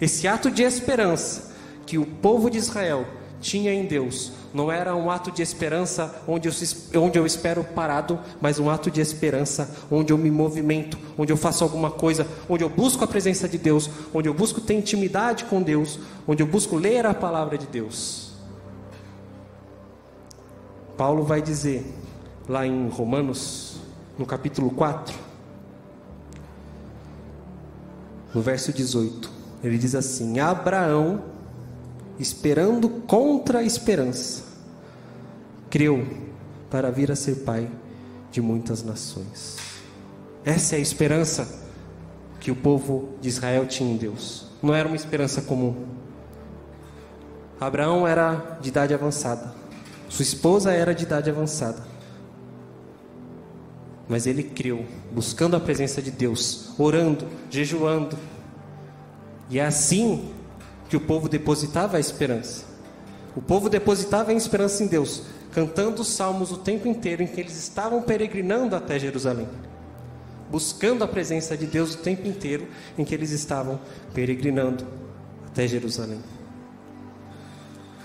Esse 0.00 0.26
ato 0.26 0.50
de 0.50 0.64
esperança 0.64 1.54
que 1.86 1.98
o 1.98 2.04
povo 2.04 2.50
de 2.50 2.58
Israel 2.58 3.06
tinha 3.40 3.72
em 3.72 3.86
Deus 3.86 4.32
não 4.54 4.70
era 4.70 4.94
um 4.94 5.10
ato 5.10 5.32
de 5.32 5.42
esperança 5.42 6.22
onde 6.28 6.48
eu, 6.48 7.02
onde 7.02 7.18
eu 7.18 7.26
espero 7.26 7.64
parado, 7.64 8.20
mas 8.40 8.60
um 8.60 8.70
ato 8.70 8.88
de 8.88 9.00
esperança 9.00 9.68
onde 9.90 10.12
eu 10.12 10.16
me 10.16 10.30
movimento, 10.30 10.96
onde 11.18 11.32
eu 11.32 11.36
faço 11.36 11.64
alguma 11.64 11.90
coisa, 11.90 12.24
onde 12.48 12.62
eu 12.62 12.68
busco 12.68 13.02
a 13.02 13.08
presença 13.08 13.48
de 13.48 13.58
Deus, 13.58 13.90
onde 14.14 14.28
eu 14.28 14.32
busco 14.32 14.60
ter 14.60 14.74
intimidade 14.74 15.44
com 15.46 15.60
Deus, 15.60 15.98
onde 16.24 16.40
eu 16.40 16.46
busco 16.46 16.76
ler 16.76 17.04
a 17.04 17.12
palavra 17.12 17.58
de 17.58 17.66
Deus. 17.66 18.32
Paulo 20.96 21.24
vai 21.24 21.42
dizer 21.42 21.92
lá 22.48 22.64
em 22.64 22.88
Romanos, 22.88 23.78
no 24.16 24.24
capítulo 24.24 24.70
4, 24.70 25.12
no 28.32 28.40
verso 28.40 28.72
18, 28.72 29.32
ele 29.64 29.78
diz 29.78 29.96
assim: 29.96 30.38
Abraão, 30.38 31.24
esperando 32.20 32.88
contra 32.88 33.58
a 33.58 33.62
esperança, 33.64 34.43
creu 35.74 36.06
para 36.70 36.88
vir 36.88 37.10
a 37.10 37.16
ser 37.16 37.38
pai 37.42 37.68
de 38.30 38.40
muitas 38.40 38.84
nações. 38.84 39.56
Essa 40.44 40.76
é 40.76 40.78
a 40.78 40.80
esperança 40.80 41.66
que 42.38 42.52
o 42.52 42.54
povo 42.54 43.08
de 43.20 43.28
Israel 43.28 43.66
tinha 43.66 43.92
em 43.92 43.96
Deus. 43.96 44.46
Não 44.62 44.72
era 44.72 44.86
uma 44.86 44.94
esperança 44.94 45.42
comum. 45.42 45.74
Abraão 47.58 48.06
era 48.06 48.56
de 48.60 48.68
idade 48.68 48.94
avançada. 48.94 49.52
Sua 50.08 50.22
esposa 50.22 50.72
era 50.72 50.94
de 50.94 51.02
idade 51.02 51.28
avançada. 51.28 51.82
Mas 54.08 54.28
ele 54.28 54.44
creu, 54.44 54.86
buscando 55.10 55.56
a 55.56 55.60
presença 55.60 56.00
de 56.00 56.12
Deus, 56.12 56.72
orando, 56.78 57.26
jejuando. 57.50 58.16
E 59.50 59.58
é 59.58 59.66
assim 59.66 60.32
que 60.88 60.96
o 60.96 61.00
povo 61.00 61.28
depositava 61.28 61.96
a 61.96 62.00
esperança. 62.00 62.62
O 63.34 63.42
povo 63.42 63.68
depositava 63.68 64.30
a 64.30 64.34
esperança 64.34 64.84
em 64.84 64.86
Deus, 64.86 65.24
cantando 65.54 66.02
os 66.02 66.08
salmos 66.08 66.50
o 66.50 66.56
tempo 66.56 66.88
inteiro 66.88 67.22
em 67.22 67.28
que 67.28 67.40
eles 67.40 67.56
estavam 67.56 68.02
peregrinando 68.02 68.74
até 68.74 68.98
Jerusalém. 68.98 69.48
Buscando 70.50 71.04
a 71.04 71.08
presença 71.08 71.56
de 71.56 71.64
Deus 71.64 71.94
o 71.94 71.98
tempo 71.98 72.26
inteiro 72.26 72.66
em 72.98 73.04
que 73.04 73.14
eles 73.14 73.30
estavam 73.30 73.80
peregrinando 74.12 74.84
até 75.46 75.68
Jerusalém. 75.68 76.20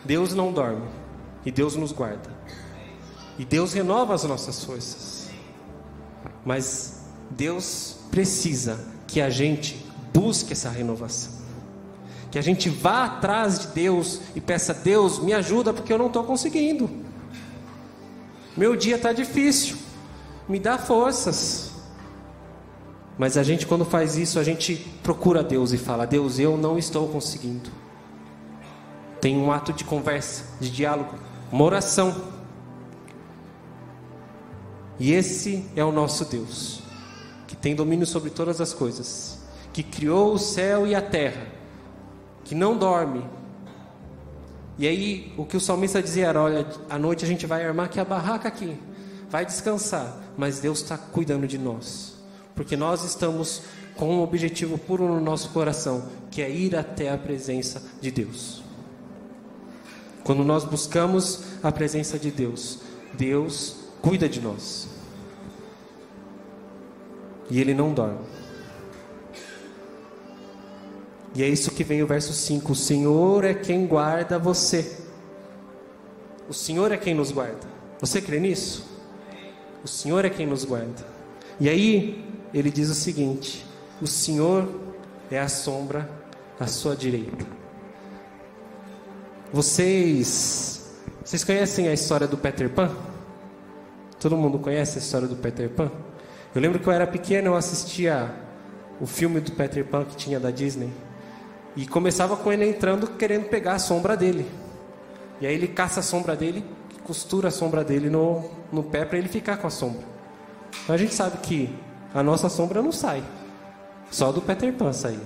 Deus 0.05 0.35
não 0.35 0.53
dorme 0.53 0.87
e 1.43 1.51
Deus 1.51 1.75
nos 1.75 1.91
guarda. 1.91 2.29
E 3.39 3.43
Deus 3.43 3.73
renova 3.73 4.13
as 4.13 4.23
nossas 4.23 4.63
forças. 4.63 5.29
Mas 6.45 7.01
Deus 7.31 7.97
precisa 8.11 8.79
que 9.07 9.19
a 9.21 9.29
gente 9.29 9.85
busque 10.13 10.53
essa 10.53 10.69
renovação. 10.69 11.33
Que 12.29 12.37
a 12.37 12.43
gente 12.43 12.69
vá 12.69 13.05
atrás 13.05 13.59
de 13.59 13.67
Deus 13.69 14.21
e 14.35 14.41
peça: 14.41 14.71
Deus, 14.71 15.17
me 15.17 15.33
ajuda 15.33 15.73
porque 15.73 15.91
eu 15.91 15.97
não 15.97 16.07
estou 16.07 16.23
conseguindo. 16.23 17.08
Meu 18.59 18.75
dia 18.75 18.97
está 18.97 19.13
difícil, 19.13 19.77
me 20.45 20.59
dá 20.59 20.77
forças. 20.77 21.71
Mas 23.17 23.37
a 23.37 23.43
gente, 23.43 23.65
quando 23.65 23.85
faz 23.85 24.17
isso, 24.17 24.37
a 24.37 24.43
gente 24.43 24.75
procura 25.01 25.41
Deus 25.41 25.71
e 25.71 25.77
fala: 25.77 26.05
Deus, 26.05 26.39
eu 26.39 26.57
não 26.57 26.77
estou 26.77 27.07
conseguindo. 27.07 27.69
Tem 29.21 29.37
um 29.37 29.49
ato 29.49 29.71
de 29.71 29.85
conversa, 29.85 30.43
de 30.59 30.69
diálogo, 30.69 31.15
uma 31.49 31.63
oração. 31.63 32.13
E 34.99 35.13
esse 35.13 35.65
é 35.73 35.85
o 35.85 35.93
nosso 35.93 36.25
Deus, 36.25 36.81
que 37.47 37.55
tem 37.55 37.73
domínio 37.73 38.05
sobre 38.05 38.29
todas 38.29 38.59
as 38.59 38.73
coisas, 38.73 39.39
que 39.71 39.83
criou 39.83 40.33
o 40.33 40.37
céu 40.37 40.85
e 40.85 40.93
a 40.93 41.01
terra, 41.01 41.47
que 42.43 42.53
não 42.53 42.75
dorme. 42.75 43.23
E 44.79 44.87
aí, 44.87 45.33
o 45.37 45.45
que 45.45 45.57
o 45.57 45.59
salmista 45.59 46.01
dizia 46.01 46.27
era: 46.27 46.41
olha, 46.41 46.65
à 46.89 46.97
noite 46.97 47.25
a 47.25 47.27
gente 47.27 47.45
vai 47.45 47.65
armar 47.65 47.87
aqui 47.87 47.99
a 47.99 48.05
barraca 48.05 48.47
aqui, 48.47 48.77
vai 49.29 49.45
descansar, 49.45 50.17
mas 50.37 50.59
Deus 50.59 50.81
está 50.81 50.97
cuidando 50.97 51.45
de 51.45 51.57
nós, 51.57 52.15
porque 52.55 52.77
nós 52.77 53.03
estamos 53.03 53.61
com 53.97 54.15
um 54.15 54.21
objetivo 54.21 54.77
puro 54.77 55.05
no 55.05 55.19
nosso 55.19 55.49
coração, 55.49 56.07
que 56.31 56.41
é 56.41 56.49
ir 56.49 56.77
até 56.77 57.11
a 57.11 57.17
presença 57.17 57.83
de 57.99 58.09
Deus. 58.09 58.63
Quando 60.23 60.45
nós 60.45 60.63
buscamos 60.63 61.43
a 61.61 61.71
presença 61.73 62.17
de 62.17 62.31
Deus, 62.31 62.79
Deus 63.13 63.75
cuida 64.01 64.29
de 64.29 64.39
nós. 64.39 64.87
E 67.49 67.59
ele 67.59 67.73
não 67.73 67.93
dorme. 67.93 68.38
E 71.39 71.41
é 71.41 71.47
isso 71.47 71.71
que 71.71 71.85
vem 71.85 72.03
o 72.03 72.05
verso 72.05 72.33
5: 72.33 72.73
O 72.73 72.75
Senhor 72.75 73.45
é 73.45 73.53
quem 73.53 73.87
guarda 73.87 74.37
você. 74.37 74.97
O 76.49 76.53
Senhor 76.53 76.91
é 76.91 76.97
quem 76.97 77.13
nos 77.13 77.31
guarda. 77.31 77.65
Você 78.01 78.21
crê 78.21 78.41
nisso? 78.41 78.85
O 79.81 79.87
Senhor 79.87 80.25
é 80.25 80.29
quem 80.29 80.45
nos 80.45 80.65
guarda. 80.65 81.01
E 81.57 81.69
aí, 81.69 82.25
ele 82.53 82.69
diz 82.69 82.89
o 82.89 82.93
seguinte: 82.93 83.65
O 84.01 84.05
Senhor 84.05 84.67
é 85.31 85.39
a 85.39 85.47
sombra 85.47 86.11
à 86.59 86.67
sua 86.67 86.93
direita. 86.93 87.45
Vocês, 89.53 90.93
vocês 91.23 91.45
conhecem 91.45 91.87
a 91.87 91.93
história 91.93 92.27
do 92.27 92.37
Peter 92.37 92.69
Pan? 92.69 92.93
Todo 94.19 94.35
mundo 94.35 94.59
conhece 94.59 94.97
a 94.97 95.01
história 95.01 95.25
do 95.25 95.37
Peter 95.37 95.69
Pan? 95.69 95.89
Eu 96.53 96.59
lembro 96.59 96.79
que 96.79 96.87
eu 96.87 96.91
era 96.91 97.07
pequeno, 97.07 97.47
eu 97.47 97.55
assistia 97.55 98.29
o 98.99 99.07
filme 99.07 99.39
do 99.39 99.53
Peter 99.53 99.85
Pan 99.85 100.03
que 100.03 100.17
tinha 100.17 100.37
da 100.37 100.51
Disney. 100.51 100.91
E 101.79 101.87
começava 101.87 102.35
com 102.35 102.51
ele 102.51 102.67
entrando 102.67 103.07
querendo 103.07 103.47
pegar 103.47 103.75
a 103.75 103.79
sombra 103.79 104.17
dele. 104.17 104.45
E 105.39 105.47
aí 105.47 105.55
ele 105.55 105.65
caça 105.65 106.01
a 106.01 106.03
sombra 106.03 106.35
dele, 106.35 106.61
costura 107.05 107.47
a 107.47 107.51
sombra 107.51 107.85
dele 107.85 108.09
no, 108.09 108.43
no 108.69 108.83
pé 108.83 109.05
para 109.05 109.17
ele 109.17 109.29
ficar 109.29 109.55
com 109.55 109.65
a 109.65 109.69
sombra. 109.69 110.05
Então 110.83 110.93
a 110.93 110.97
gente 110.97 111.13
sabe 111.13 111.37
que 111.37 111.73
a 112.13 112.21
nossa 112.21 112.49
sombra 112.49 112.81
não 112.81 112.91
sai. 112.91 113.23
Só 114.11 114.29
do 114.29 114.41
Peter 114.41 114.73
Pan 114.73 114.91
sair. 114.91 115.21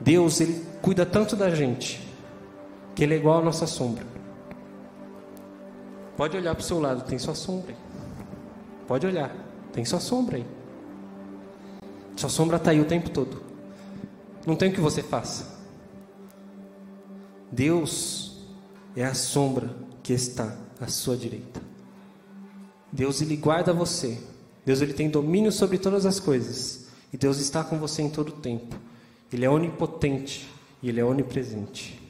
Deus, 0.00 0.40
ele 0.40 0.66
cuida 0.82 1.06
tanto 1.06 1.36
da 1.36 1.50
gente, 1.50 2.04
que 2.96 3.04
ele 3.04 3.14
é 3.14 3.18
igual 3.18 3.38
à 3.38 3.42
nossa 3.44 3.68
sombra. 3.68 4.04
Pode 6.16 6.36
olhar 6.36 6.56
para 6.56 6.62
o 6.62 6.64
seu 6.64 6.80
lado, 6.80 7.04
tem 7.04 7.20
sua 7.20 7.36
sombra 7.36 7.70
aí. 7.70 7.78
Pode 8.88 9.06
olhar, 9.06 9.32
tem 9.72 9.84
sua 9.84 10.00
sombra 10.00 10.38
aí. 10.38 10.46
Sua 12.16 12.28
sombra 12.28 12.56
está 12.56 12.72
aí 12.72 12.80
o 12.80 12.84
tempo 12.84 13.10
todo. 13.10 13.47
Não 14.48 14.56
tem 14.56 14.70
o 14.70 14.72
que 14.72 14.80
você 14.80 15.02
faça. 15.02 15.58
Deus 17.52 18.46
é 18.96 19.04
a 19.04 19.12
sombra 19.12 19.68
que 20.02 20.14
está 20.14 20.56
à 20.80 20.86
sua 20.86 21.18
direita. 21.18 21.60
Deus 22.90 23.20
ele 23.20 23.36
guarda 23.36 23.74
você. 23.74 24.18
Deus 24.64 24.80
ele 24.80 24.94
tem 24.94 25.10
domínio 25.10 25.52
sobre 25.52 25.76
todas 25.76 26.06
as 26.06 26.18
coisas. 26.18 26.86
E 27.12 27.18
Deus 27.18 27.36
está 27.36 27.62
com 27.62 27.78
você 27.78 28.00
em 28.00 28.08
todo 28.08 28.30
o 28.30 28.40
tempo. 28.40 28.74
Ele 29.30 29.44
é 29.44 29.50
onipotente 29.50 30.48
e 30.82 30.88
ele 30.88 31.00
é 31.00 31.04
onipresente. 31.04 32.00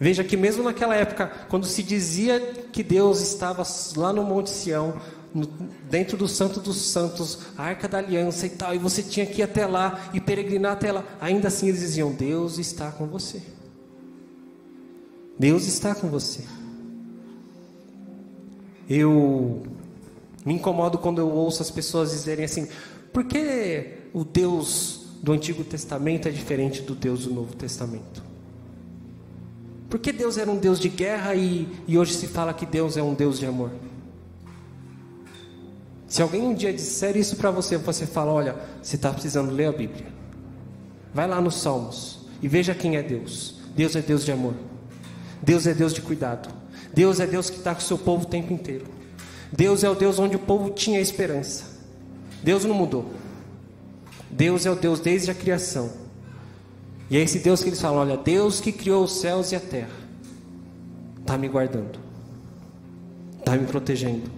Veja 0.00 0.24
que 0.24 0.36
mesmo 0.36 0.64
naquela 0.64 0.96
época, 0.96 1.28
quando 1.48 1.64
se 1.64 1.84
dizia 1.84 2.40
que 2.72 2.82
Deus 2.82 3.20
estava 3.20 3.62
lá 3.96 4.12
no 4.12 4.24
Monte 4.24 4.50
Sião, 4.50 5.00
no, 5.36 5.46
dentro 5.90 6.16
do 6.16 6.26
Santo 6.26 6.60
dos 6.60 6.78
Santos, 6.78 7.38
a 7.58 7.64
Arca 7.64 7.86
da 7.86 7.98
Aliança 7.98 8.46
e 8.46 8.50
tal, 8.50 8.74
e 8.74 8.78
você 8.78 9.02
tinha 9.02 9.26
que 9.26 9.40
ir 9.40 9.44
até 9.44 9.66
lá 9.66 10.08
e 10.14 10.20
peregrinar 10.20 10.72
até 10.72 10.90
lá, 10.90 11.04
ainda 11.20 11.48
assim 11.48 11.68
eles 11.68 11.80
diziam: 11.80 12.10
Deus 12.10 12.58
está 12.58 12.90
com 12.90 13.06
você. 13.06 13.42
Deus 15.38 15.66
está 15.66 15.94
com 15.94 16.08
você. 16.08 16.42
Eu 18.88 19.62
me 20.44 20.54
incomodo 20.54 20.96
quando 20.96 21.18
eu 21.18 21.28
ouço 21.28 21.60
as 21.60 21.70
pessoas 21.70 22.12
dizerem 22.12 22.46
assim: 22.46 22.66
por 23.12 23.24
que 23.24 24.08
o 24.14 24.24
Deus 24.24 25.02
do 25.22 25.32
Antigo 25.32 25.62
Testamento 25.62 26.28
é 26.28 26.30
diferente 26.30 26.80
do 26.80 26.94
Deus 26.94 27.24
do 27.24 27.34
Novo 27.34 27.54
Testamento? 27.54 28.24
Por 29.90 30.00
que 30.00 30.12
Deus 30.12 30.38
era 30.38 30.50
um 30.50 30.56
Deus 30.56 30.80
de 30.80 30.88
guerra 30.88 31.34
e, 31.34 31.68
e 31.86 31.98
hoje 31.98 32.14
se 32.14 32.26
fala 32.26 32.54
que 32.54 32.64
Deus 32.64 32.96
é 32.96 33.02
um 33.02 33.12
Deus 33.12 33.38
de 33.38 33.46
amor? 33.46 33.70
Se 36.08 36.22
alguém 36.22 36.42
um 36.42 36.54
dia 36.54 36.72
disser 36.72 37.16
isso 37.16 37.36
para 37.36 37.50
você, 37.50 37.76
você 37.76 38.06
fala: 38.06 38.32
olha, 38.32 38.56
você 38.82 38.96
está 38.96 39.12
precisando 39.12 39.50
ler 39.50 39.66
a 39.66 39.72
Bíblia. 39.72 40.06
Vai 41.12 41.26
lá 41.26 41.40
nos 41.40 41.56
Salmos 41.56 42.20
e 42.42 42.48
veja 42.48 42.74
quem 42.74 42.96
é 42.96 43.02
Deus. 43.02 43.56
Deus 43.74 43.96
é 43.96 44.00
Deus 44.00 44.24
de 44.24 44.32
amor. 44.32 44.54
Deus 45.42 45.66
é 45.66 45.74
Deus 45.74 45.92
de 45.92 46.00
cuidado. 46.00 46.48
Deus 46.94 47.20
é 47.20 47.26
Deus 47.26 47.50
que 47.50 47.58
está 47.58 47.74
com 47.74 47.80
o 47.80 47.84
seu 47.84 47.98
povo 47.98 48.24
o 48.24 48.28
tempo 48.28 48.52
inteiro. 48.52 48.86
Deus 49.52 49.84
é 49.84 49.90
o 49.90 49.94
Deus 49.94 50.18
onde 50.18 50.36
o 50.36 50.38
povo 50.38 50.70
tinha 50.70 51.00
esperança. 51.00 51.64
Deus 52.42 52.64
não 52.64 52.74
mudou. 52.74 53.12
Deus 54.30 54.66
é 54.66 54.70
o 54.70 54.76
Deus 54.76 55.00
desde 55.00 55.30
a 55.30 55.34
criação. 55.34 55.90
E 57.10 57.16
é 57.16 57.20
esse 57.20 57.38
Deus 57.38 57.62
que 57.62 57.68
eles 57.68 57.80
falam: 57.80 57.98
olha, 57.98 58.16
Deus 58.16 58.60
que 58.60 58.72
criou 58.72 59.04
os 59.04 59.20
céus 59.20 59.52
e 59.52 59.56
a 59.56 59.60
terra, 59.60 59.94
está 61.20 61.38
me 61.38 61.48
guardando, 61.48 61.98
está 63.38 63.56
me 63.56 63.66
protegendo. 63.66 64.30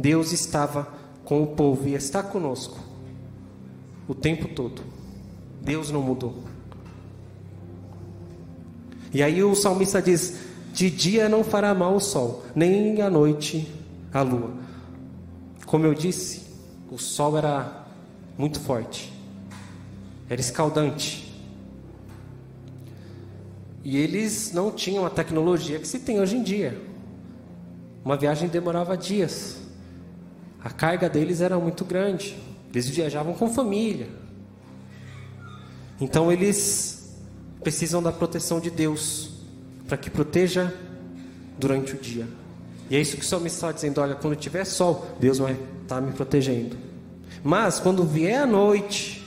Deus 0.00 0.32
estava 0.32 0.88
com 1.26 1.42
o 1.42 1.48
povo 1.48 1.86
e 1.86 1.94
está 1.94 2.22
conosco 2.22 2.80
o 4.08 4.14
tempo 4.14 4.48
todo. 4.48 4.82
Deus 5.60 5.90
não 5.90 6.00
mudou. 6.00 6.42
E 9.12 9.22
aí 9.22 9.44
o 9.44 9.54
salmista 9.54 10.00
diz: 10.00 10.38
De 10.72 10.90
dia 10.90 11.28
não 11.28 11.44
fará 11.44 11.74
mal 11.74 11.94
o 11.94 12.00
sol, 12.00 12.42
nem 12.54 13.02
à 13.02 13.10
noite 13.10 13.70
a 14.10 14.22
lua. 14.22 14.54
Como 15.66 15.84
eu 15.84 15.92
disse, 15.92 16.46
o 16.90 16.96
sol 16.96 17.36
era 17.36 17.86
muito 18.38 18.58
forte, 18.58 19.12
era 20.30 20.40
escaldante. 20.40 21.30
E 23.84 23.98
eles 23.98 24.50
não 24.54 24.70
tinham 24.70 25.04
a 25.04 25.10
tecnologia 25.10 25.78
que 25.78 25.86
se 25.86 25.98
tem 25.98 26.20
hoje 26.20 26.36
em 26.36 26.42
dia. 26.42 26.80
Uma 28.02 28.16
viagem 28.16 28.48
demorava 28.48 28.96
dias. 28.96 29.59
A 30.62 30.70
carga 30.70 31.08
deles 31.08 31.40
era 31.40 31.58
muito 31.58 31.84
grande. 31.84 32.36
Eles 32.72 32.88
viajavam 32.88 33.34
com 33.34 33.52
família. 33.52 34.08
Então 36.00 36.30
eles 36.30 37.16
precisam 37.62 38.02
da 38.02 38.12
proteção 38.12 38.60
de 38.60 38.70
Deus 38.70 39.30
para 39.86 39.96
que 39.96 40.08
proteja 40.08 40.72
durante 41.58 41.94
o 41.94 41.98
dia. 41.98 42.26
E 42.88 42.96
é 42.96 43.00
isso 43.00 43.16
que 43.16 43.22
o 43.22 43.26
salmista 43.26 43.58
está 43.58 43.72
dizendo: 43.72 44.00
olha, 44.00 44.14
quando 44.14 44.36
tiver 44.36 44.64
sol, 44.64 45.06
Deus 45.18 45.38
vai 45.38 45.52
estar 45.52 45.96
tá 45.96 46.00
me 46.00 46.12
protegendo. 46.12 46.76
Mas 47.42 47.78
quando 47.78 48.04
vier 48.04 48.42
a 48.42 48.46
noite, 48.46 49.24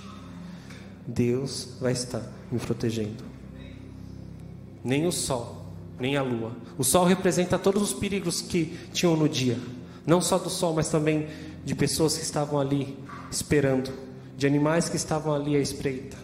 Deus 1.08 1.70
vai 1.80 1.92
estar 1.94 2.22
me 2.52 2.60
protegendo. 2.60 3.24
Nem 4.84 5.06
o 5.08 5.12
sol, 5.12 5.66
nem 6.00 6.18
a 6.18 6.22
lua. 6.22 6.52
O 6.78 6.84
sol 6.84 7.06
representa 7.06 7.58
todos 7.58 7.82
os 7.82 7.94
perigos 7.94 8.42
que 8.42 8.78
tinham 8.92 9.16
no 9.16 9.30
dia, 9.30 9.58
não 10.06 10.22
só 10.22 10.38
do 10.38 10.50
sol, 10.50 10.74
mas 10.74 10.90
também 10.90 11.28
de 11.64 11.76
pessoas 11.76 12.18
que 12.18 12.24
estavam 12.24 12.60
ali 12.60 12.98
esperando, 13.32 13.92
de 14.38 14.46
animais 14.46 14.90
que 14.90 14.96
estavam 14.96 15.34
ali 15.34 15.56
à 15.56 15.60
espreita 15.60 16.24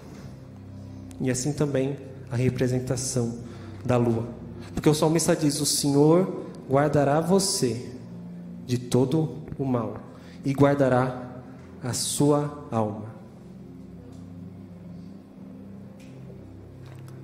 e 1.22 1.30
assim 1.30 1.52
também 1.52 1.98
a 2.32 2.36
representação 2.36 3.40
da 3.84 3.98
lua. 3.98 4.28
Porque 4.74 4.90
o 4.90 4.94
salmista 4.94 5.36
diz: 5.36 5.60
O 5.60 5.66
Senhor 5.66 6.46
guardará 6.70 7.20
você 7.20 7.92
de 8.66 8.78
todo 8.78 9.38
o 9.58 9.66
mal 9.66 9.98
e 10.46 10.54
guardará 10.54 11.42
a 11.84 11.94
sua 11.94 12.68
alma. 12.72 13.10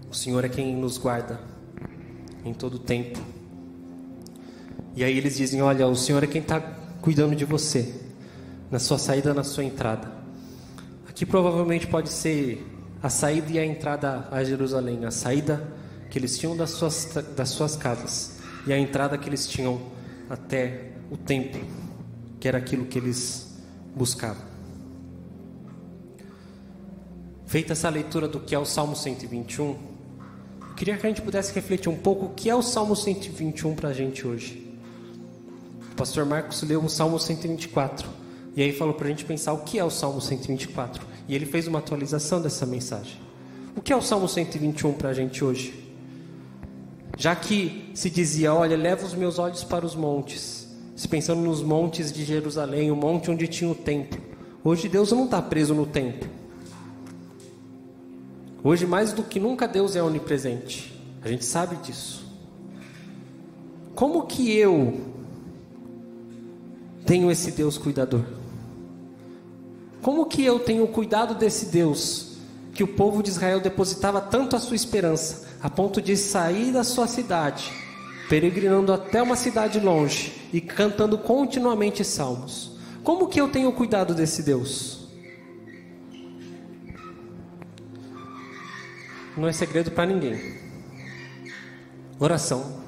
O 0.09 0.13
Senhor 0.13 0.43
é 0.45 0.49
quem 0.49 0.75
nos 0.75 0.97
guarda 0.97 1.39
em 2.43 2.53
todo 2.53 2.75
o 2.75 2.79
tempo. 2.79 3.19
E 4.95 5.03
aí 5.03 5.17
eles 5.17 5.35
dizem: 5.35 5.61
Olha, 5.61 5.87
o 5.87 5.95
Senhor 5.95 6.23
é 6.23 6.27
quem 6.27 6.41
está 6.41 6.59
cuidando 7.01 7.35
de 7.35 7.45
você, 7.45 7.93
na 8.71 8.79
sua 8.79 8.97
saída, 8.97 9.33
na 9.33 9.43
sua 9.43 9.63
entrada. 9.63 10.09
Aqui 11.07 11.25
provavelmente 11.25 11.87
pode 11.87 12.09
ser 12.09 12.65
a 13.03 13.09
saída 13.09 13.51
e 13.51 13.59
a 13.59 13.65
entrada 13.65 14.27
a 14.31 14.43
Jerusalém, 14.43 15.05
a 15.05 15.11
saída 15.11 15.65
que 16.09 16.17
eles 16.17 16.37
tinham 16.37 16.55
das 16.55 16.71
suas, 16.71 17.13
das 17.35 17.49
suas 17.49 17.75
casas 17.75 18.39
e 18.65 18.73
a 18.73 18.79
entrada 18.79 19.17
que 19.17 19.29
eles 19.29 19.47
tinham 19.47 19.79
até 20.29 20.91
o 21.11 21.17
templo, 21.17 21.61
que 22.39 22.47
era 22.47 22.57
aquilo 22.57 22.85
que 22.85 22.97
eles 22.97 23.55
buscavam. 23.95 24.43
Feita 27.45 27.73
essa 27.73 27.89
leitura 27.89 28.27
do 28.27 28.39
que 28.39 28.55
é 28.55 28.59
o 28.59 28.65
Salmo 28.65 28.95
121, 28.95 29.63
eu 29.65 30.75
queria 30.75 30.97
que 30.97 31.05
a 31.05 31.09
gente 31.09 31.21
pudesse 31.21 31.53
refletir 31.53 31.89
um 31.89 31.97
pouco 31.97 32.25
o 32.25 32.29
que 32.29 32.49
é 32.49 32.55
o 32.55 32.61
Salmo 32.61 32.95
121 32.95 33.75
para 33.75 33.89
a 33.89 33.93
gente 33.93 34.25
hoje. 34.25 34.64
O 35.95 35.97
pastor 35.97 36.25
Marcos 36.25 36.61
leu 36.61 36.83
o 36.83 36.89
Salmo 36.89 37.17
124 37.17 38.05
e 38.53 38.61
aí 38.61 38.73
falou 38.73 38.93
para 38.93 39.07
a 39.07 39.09
gente 39.09 39.23
pensar 39.23 39.53
o 39.53 39.59
que 39.59 39.79
é 39.79 39.83
o 39.83 39.89
Salmo 39.89 40.19
124. 40.19 41.01
E 41.25 41.33
ele 41.33 41.45
fez 41.45 41.67
uma 41.67 41.79
atualização 41.79 42.41
dessa 42.41 42.65
mensagem. 42.65 43.17
O 43.77 43.81
que 43.81 43.93
é 43.93 43.95
o 43.95 44.01
Salmo 44.01 44.27
121 44.27 44.91
para 44.91 45.11
a 45.11 45.13
gente 45.13 45.41
hoje? 45.41 45.73
Já 47.17 47.33
que 47.33 47.91
se 47.93 48.09
dizia, 48.09 48.53
olha, 48.53 48.75
leva 48.75 49.05
os 49.05 49.13
meus 49.13 49.39
olhos 49.39 49.63
para 49.63 49.85
os 49.85 49.95
montes, 49.95 50.67
se 50.97 51.07
pensando 51.07 51.39
nos 51.39 51.63
montes 51.63 52.11
de 52.11 52.25
Jerusalém, 52.25 52.91
o 52.91 52.95
monte 52.97 53.31
onde 53.31 53.47
tinha 53.47 53.71
o 53.71 53.75
templo. 53.75 54.21
Hoje 54.65 54.89
Deus 54.89 55.13
não 55.13 55.23
está 55.23 55.41
preso 55.41 55.73
no 55.73 55.85
templo. 55.85 56.29
Hoje, 58.61 58.85
mais 58.85 59.13
do 59.13 59.23
que 59.23 59.39
nunca, 59.39 59.65
Deus 59.65 59.95
é 59.95 60.03
onipresente. 60.03 60.93
A 61.21 61.29
gente 61.29 61.45
sabe 61.45 61.77
disso. 61.77 62.25
Como 63.95 64.23
que 64.23 64.51
eu 64.51 65.14
tenho 67.05 67.29
esse 67.29 67.51
Deus 67.51 67.77
cuidador? 67.77 68.23
Como 70.01 70.25
que 70.25 70.43
eu 70.43 70.59
tenho 70.59 70.87
cuidado 70.87 71.35
desse 71.35 71.67
Deus 71.67 72.37
que 72.73 72.83
o 72.83 72.87
povo 72.87 73.23
de 73.23 73.29
Israel 73.29 73.59
depositava 73.59 74.19
tanto 74.19 74.55
a 74.55 74.59
sua 74.59 74.75
esperança, 74.75 75.47
a 75.61 75.69
ponto 75.69 76.01
de 76.01 76.17
sair 76.17 76.71
da 76.71 76.83
sua 76.83 77.07
cidade, 77.07 77.71
peregrinando 78.29 78.91
até 78.91 79.21
uma 79.21 79.35
cidade 79.35 79.79
longe 79.79 80.33
e 80.51 80.59
cantando 80.59 81.17
continuamente 81.17 82.03
salmos? 82.03 82.77
Como 83.03 83.27
que 83.27 83.39
eu 83.39 83.47
tenho 83.47 83.71
cuidado 83.71 84.13
desse 84.13 84.43
Deus? 84.43 85.07
Não 89.37 89.47
é 89.47 89.51
segredo 89.51 89.91
para 89.91 90.05
ninguém. 90.05 90.39
Oração, 92.19 92.79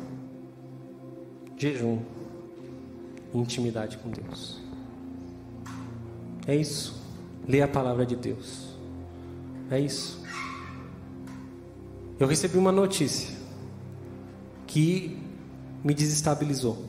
jejum, 1.58 2.00
intimidade 3.34 3.98
com 3.98 4.10
Deus. 4.10 4.62
É 6.46 6.56
isso. 6.56 6.96
Ler 7.48 7.62
a 7.62 7.68
palavra 7.68 8.06
de 8.06 8.16
Deus. 8.16 8.76
É 9.70 9.80
isso. 9.80 10.22
Eu 12.20 12.28
recebi 12.28 12.58
uma 12.58 12.72
notícia 12.72 13.36
que 14.66 15.18
me 15.84 15.94
desestabilizou. 15.94 16.86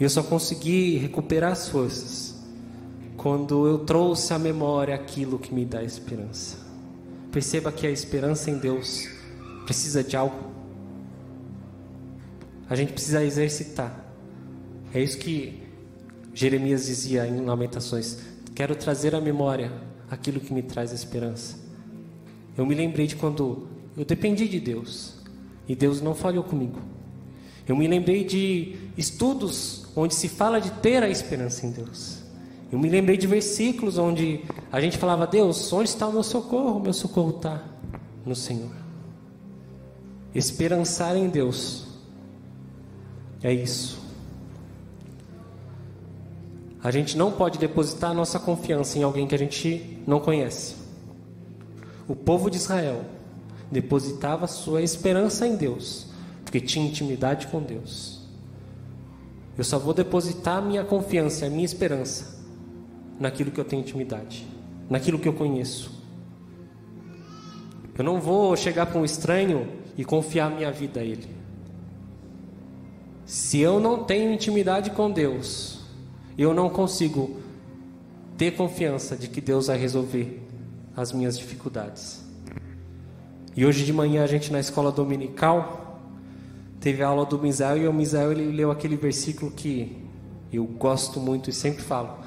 E 0.00 0.02
eu 0.04 0.10
só 0.10 0.22
consegui 0.22 0.96
recuperar 0.96 1.52
as 1.52 1.68
forças 1.68 2.36
quando 3.16 3.66
eu 3.66 3.80
trouxe 3.80 4.32
à 4.32 4.38
memória 4.38 4.94
aquilo 4.94 5.38
que 5.38 5.52
me 5.52 5.64
dá 5.64 5.82
esperança. 5.82 6.56
perceba 7.32 7.70
que 7.70 7.86
a 7.86 7.90
esperança 7.90 8.50
em 8.50 8.58
Deus 8.58 9.08
precisa 9.64 10.02
de 10.02 10.16
algo. 10.16 10.50
A 12.70 12.74
gente 12.74 12.92
precisa 12.92 13.22
exercitar. 13.24 14.07
É 14.92 15.02
isso 15.02 15.18
que 15.18 15.62
Jeremias 16.32 16.86
dizia 16.86 17.26
em 17.26 17.44
Lamentações: 17.44 18.18
Quero 18.54 18.74
trazer 18.74 19.14
à 19.14 19.20
memória 19.20 19.72
aquilo 20.10 20.40
que 20.40 20.52
me 20.52 20.62
traz 20.62 20.92
esperança. 20.92 21.56
Eu 22.56 22.66
me 22.66 22.74
lembrei 22.74 23.06
de 23.06 23.16
quando 23.16 23.68
eu 23.96 24.04
dependi 24.04 24.48
de 24.48 24.58
Deus 24.58 25.14
e 25.68 25.74
Deus 25.74 26.00
não 26.00 26.14
falhou 26.14 26.42
comigo. 26.42 26.78
Eu 27.66 27.76
me 27.76 27.86
lembrei 27.86 28.24
de 28.24 28.76
estudos 28.96 29.86
onde 29.94 30.14
se 30.14 30.28
fala 30.28 30.58
de 30.60 30.70
ter 30.70 31.02
a 31.02 31.08
esperança 31.08 31.66
em 31.66 31.70
Deus. 31.70 32.22
Eu 32.72 32.78
me 32.78 32.88
lembrei 32.88 33.16
de 33.16 33.26
versículos 33.26 33.98
onde 33.98 34.40
a 34.72 34.80
gente 34.80 34.96
falava: 34.96 35.26
Deus, 35.26 35.72
onde 35.72 35.88
está 35.88 36.06
o 36.06 36.12
meu 36.12 36.22
socorro? 36.22 36.78
O 36.78 36.80
meu 36.80 36.92
socorro 36.92 37.36
está 37.36 37.62
no 38.24 38.34
Senhor. 38.34 38.70
Esperançar 40.34 41.16
em 41.16 41.28
Deus 41.28 41.86
é 43.42 43.52
isso. 43.52 43.97
A 46.82 46.90
gente 46.90 47.16
não 47.16 47.32
pode 47.32 47.58
depositar 47.58 48.14
nossa 48.14 48.38
confiança 48.38 48.98
em 48.98 49.02
alguém 49.02 49.26
que 49.26 49.34
a 49.34 49.38
gente 49.38 50.00
não 50.06 50.20
conhece. 50.20 50.76
O 52.06 52.14
povo 52.14 52.50
de 52.50 52.56
Israel 52.56 53.04
depositava 53.70 54.46
sua 54.46 54.80
esperança 54.80 55.46
em 55.46 55.56
Deus, 55.56 56.06
porque 56.44 56.60
tinha 56.60 56.86
intimidade 56.86 57.48
com 57.48 57.60
Deus. 57.60 58.22
Eu 59.56 59.64
só 59.64 59.78
vou 59.78 59.92
depositar 59.92 60.62
minha 60.62 60.84
confiança, 60.84 61.46
a 61.46 61.50
minha 61.50 61.64
esperança 61.64 62.38
naquilo 63.18 63.50
que 63.50 63.58
eu 63.58 63.64
tenho 63.64 63.82
intimidade, 63.82 64.46
naquilo 64.88 65.18
que 65.18 65.26
eu 65.26 65.32
conheço. 65.32 65.90
Eu 67.98 68.04
não 68.04 68.20
vou 68.20 68.56
chegar 68.56 68.86
para 68.86 69.00
um 69.00 69.04
estranho 69.04 69.68
e 69.96 70.04
confiar 70.04 70.48
minha 70.48 70.70
vida 70.70 71.00
a 71.00 71.04
ele. 71.04 71.28
Se 73.26 73.58
eu 73.58 73.80
não 73.80 74.04
tenho 74.04 74.32
intimidade 74.32 74.92
com 74.92 75.10
Deus, 75.10 75.77
eu 76.38 76.54
não 76.54 76.70
consigo 76.70 77.40
ter 78.36 78.52
confiança 78.52 79.16
de 79.16 79.26
que 79.26 79.40
Deus 79.40 79.66
vai 79.66 79.76
resolver 79.76 80.40
as 80.96 81.12
minhas 81.12 81.36
dificuldades. 81.36 82.22
E 83.56 83.66
hoje 83.66 83.84
de 83.84 83.92
manhã 83.92 84.22
a 84.22 84.26
gente 84.28 84.52
na 84.52 84.60
escola 84.60 84.92
dominical 84.92 86.00
teve 86.80 87.02
a 87.02 87.08
aula 87.08 87.26
do 87.26 87.36
Misael 87.40 87.78
e 87.78 87.88
o 87.88 87.92
Misael 87.92 88.30
ele 88.30 88.52
leu 88.52 88.70
aquele 88.70 88.96
versículo 88.96 89.50
que 89.50 89.98
eu 90.52 90.64
gosto 90.64 91.18
muito 91.18 91.50
e 91.50 91.52
sempre 91.52 91.82
falo, 91.82 92.20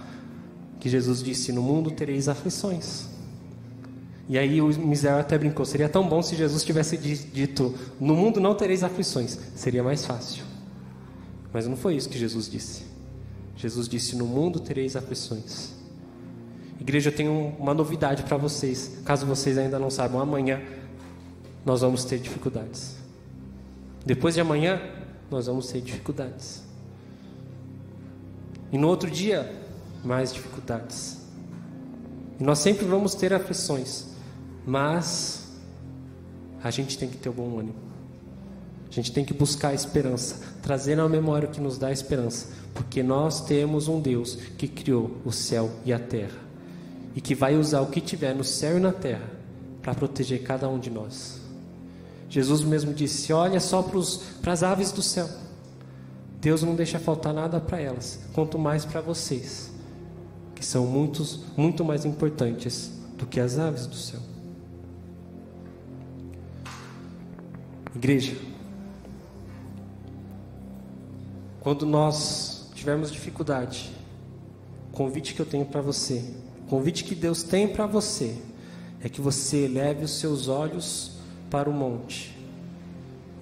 que 0.77 0.89
Jesus 0.89 1.23
disse: 1.23 1.53
"No 1.53 1.61
mundo 1.61 1.89
tereis 1.91 2.27
aflições". 2.27 3.07
E 4.27 4.37
aí 4.37 4.61
o 4.61 4.67
Misael 4.67 5.19
até 5.19 5.37
brincou: 5.37 5.65
seria 5.65 5.87
tão 5.87 6.05
bom 6.05 6.21
se 6.21 6.35
Jesus 6.35 6.65
tivesse 6.65 6.97
dito: 6.97 7.73
"No 7.97 8.13
mundo 8.13 8.41
não 8.41 8.53
tereis 8.53 8.83
aflições". 8.83 9.39
Seria 9.55 9.83
mais 9.83 10.05
fácil. 10.05 10.43
Mas 11.53 11.65
não 11.65 11.77
foi 11.77 11.95
isso 11.95 12.09
que 12.09 12.19
Jesus 12.19 12.49
disse. 12.49 12.90
Jesus 13.55 13.87
disse: 13.87 14.15
No 14.15 14.25
mundo 14.25 14.59
tereis 14.59 14.95
aflições. 14.95 15.71
Igreja, 16.79 17.09
eu 17.09 17.15
tenho 17.15 17.55
uma 17.59 17.73
novidade 17.73 18.23
para 18.23 18.37
vocês. 18.37 18.99
Caso 19.05 19.25
vocês 19.25 19.57
ainda 19.57 19.77
não 19.77 19.89
saibam, 19.89 20.19
amanhã 20.19 20.61
nós 21.65 21.81
vamos 21.81 22.03
ter 22.03 22.19
dificuldades. 22.19 22.95
Depois 24.05 24.33
de 24.33 24.41
amanhã, 24.41 24.81
nós 25.29 25.45
vamos 25.45 25.67
ter 25.67 25.79
dificuldades. 25.81 26.63
E 28.71 28.77
no 28.77 28.87
outro 28.87 29.11
dia, 29.11 29.53
mais 30.03 30.33
dificuldades. 30.33 31.19
E 32.39 32.43
nós 32.43 32.59
sempre 32.59 32.85
vamos 32.85 33.13
ter 33.13 33.31
aflições, 33.31 34.07
mas 34.65 35.51
a 36.63 36.71
gente 36.71 36.97
tem 36.97 37.07
que 37.07 37.17
ter 37.17 37.29
um 37.29 37.33
bom 37.33 37.59
ânimo. 37.59 37.75
A 38.89 38.93
gente 38.93 39.11
tem 39.11 39.23
que 39.23 39.33
buscar 39.33 39.69
a 39.69 39.73
esperança, 39.73 40.41
trazer 40.61 40.95
na 40.95 41.07
memória 41.07 41.47
o 41.47 41.51
que 41.51 41.61
nos 41.61 41.77
dá 41.77 41.91
esperança, 41.91 42.47
porque 42.73 43.03
nós 43.03 43.41
temos 43.41 43.87
um 43.87 43.99
Deus 43.99 44.35
que 44.57 44.67
criou 44.67 45.17
o 45.25 45.31
céu 45.31 45.69
e 45.85 45.91
a 45.91 45.99
terra 45.99 46.39
e 47.15 47.21
que 47.21 47.35
vai 47.35 47.55
usar 47.55 47.81
o 47.81 47.87
que 47.87 47.99
tiver 47.99 48.33
no 48.33 48.43
céu 48.43 48.77
e 48.77 48.79
na 48.79 48.91
terra 48.91 49.29
para 49.81 49.93
proteger 49.93 50.43
cada 50.43 50.69
um 50.69 50.79
de 50.79 50.89
nós. 50.89 51.41
Jesus 52.29 52.61
mesmo 52.61 52.93
disse: 52.93 53.33
Olha 53.33 53.59
só 53.59 53.83
para 54.41 54.53
as 54.53 54.63
aves 54.63 54.91
do 54.91 55.01
céu. 55.01 55.29
Deus 56.39 56.63
não 56.63 56.75
deixa 56.75 56.97
faltar 56.97 57.33
nada 57.33 57.59
para 57.59 57.79
elas, 57.79 58.19
quanto 58.33 58.57
mais 58.57 58.83
para 58.83 58.99
vocês, 59.01 59.69
que 60.55 60.65
são 60.65 60.87
muitos, 60.87 61.41
muito 61.55 61.85
mais 61.85 62.03
importantes 62.03 62.91
do 63.15 63.27
que 63.27 63.39
as 63.39 63.59
aves 63.59 63.85
do 63.85 63.95
céu. 63.95 64.19
Igreja, 67.93 68.35
Quando 71.61 71.85
nós 71.85 72.50
tivermos 72.81 73.11
dificuldade, 73.11 73.91
o 74.91 74.97
convite 74.97 75.35
que 75.35 75.39
eu 75.39 75.45
tenho 75.45 75.65
para 75.65 75.81
você, 75.81 76.25
o 76.65 76.67
convite 76.67 77.03
que 77.03 77.13
Deus 77.13 77.43
tem 77.43 77.67
para 77.67 77.85
você, 77.85 78.35
é 79.03 79.07
que 79.07 79.21
você 79.21 79.67
leve 79.67 80.03
os 80.03 80.19
seus 80.19 80.47
olhos 80.47 81.11
para 81.51 81.69
o 81.69 81.73
monte. 81.73 82.35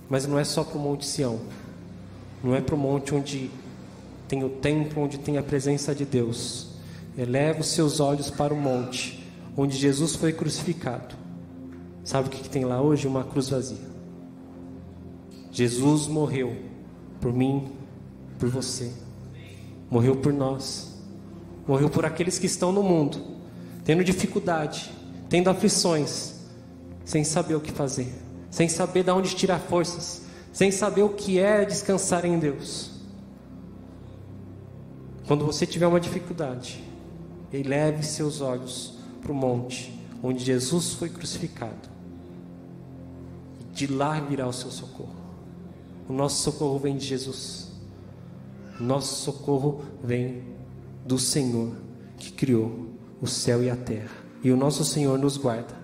Mas 0.09 0.27
não 0.27 0.37
é 0.37 0.43
só 0.43 0.61
para 0.61 0.77
o 0.77 0.81
Monte 0.81 1.05
Sião, 1.05 1.39
não 2.43 2.53
é 2.53 2.59
para 2.59 2.75
o 2.75 2.77
monte 2.77 3.15
onde 3.15 3.49
tem 4.27 4.43
o 4.43 4.49
templo, 4.49 5.03
onde 5.03 5.17
tem 5.17 5.37
a 5.37 5.43
presença 5.43 5.95
de 5.95 6.03
Deus. 6.03 6.71
Eleve 7.17 7.61
os 7.61 7.67
seus 7.67 8.01
olhos 8.01 8.29
para 8.29 8.53
o 8.53 8.57
monte, 8.57 9.25
onde 9.55 9.77
Jesus 9.77 10.17
foi 10.17 10.33
crucificado. 10.33 11.15
Sabe 12.03 12.27
o 12.27 12.31
que, 12.31 12.41
que 12.41 12.49
tem 12.49 12.65
lá 12.65 12.81
hoje? 12.81 13.07
Uma 13.07 13.23
cruz 13.23 13.47
vazia. 13.47 13.87
Jesus 15.49 16.07
morreu 16.07 16.57
por 17.21 17.31
mim, 17.31 17.69
por 18.37 18.49
você, 18.49 18.91
morreu 19.89 20.15
por 20.15 20.31
nós, 20.31 20.93
morreu 21.67 21.89
por 21.89 22.05
aqueles 22.05 22.37
que 22.37 22.45
estão 22.45 22.71
no 22.71 22.83
mundo, 22.83 23.19
tendo 23.83 24.03
dificuldade, 24.03 24.91
tendo 25.29 25.49
aflições, 25.49 26.35
sem 27.05 27.23
saber 27.23 27.55
o 27.55 27.61
que 27.61 27.71
fazer, 27.71 28.13
sem 28.49 28.67
saber 28.69 29.03
de 29.03 29.11
onde 29.11 29.35
tirar 29.35 29.59
forças, 29.59 30.23
sem 30.51 30.71
saber 30.71 31.03
o 31.03 31.09
que 31.09 31.39
é 31.39 31.65
descansar 31.65 32.25
em 32.25 32.37
Deus. 32.37 32.91
Quando 35.27 35.45
você 35.45 35.65
tiver 35.65 35.87
uma 35.87 35.99
dificuldade, 35.99 36.83
eleve 37.53 38.03
seus 38.03 38.41
olhos 38.41 38.93
para 39.21 39.31
o 39.31 39.35
monte 39.35 39.93
onde 40.21 40.43
Jesus 40.43 40.93
foi 40.93 41.09
crucificado. 41.09 41.89
De 43.73 43.87
lá 43.87 44.19
virá 44.19 44.47
o 44.47 44.53
seu 44.53 44.71
socorro. 44.71 45.15
O 46.07 46.13
nosso 46.13 46.41
socorro 46.43 46.79
vem 46.79 46.97
de 46.97 47.05
Jesus. 47.05 47.68
Nosso 48.79 49.23
socorro 49.23 49.83
vem 50.03 50.43
do 51.05 51.17
Senhor 51.17 51.75
que 52.17 52.31
criou 52.31 52.89
o 53.21 53.27
céu 53.27 53.63
e 53.63 53.69
a 53.69 53.75
terra. 53.75 54.11
E 54.43 54.51
o 54.51 54.57
nosso 54.57 54.85
Senhor 54.85 55.17
nos 55.17 55.37
guarda 55.37 55.75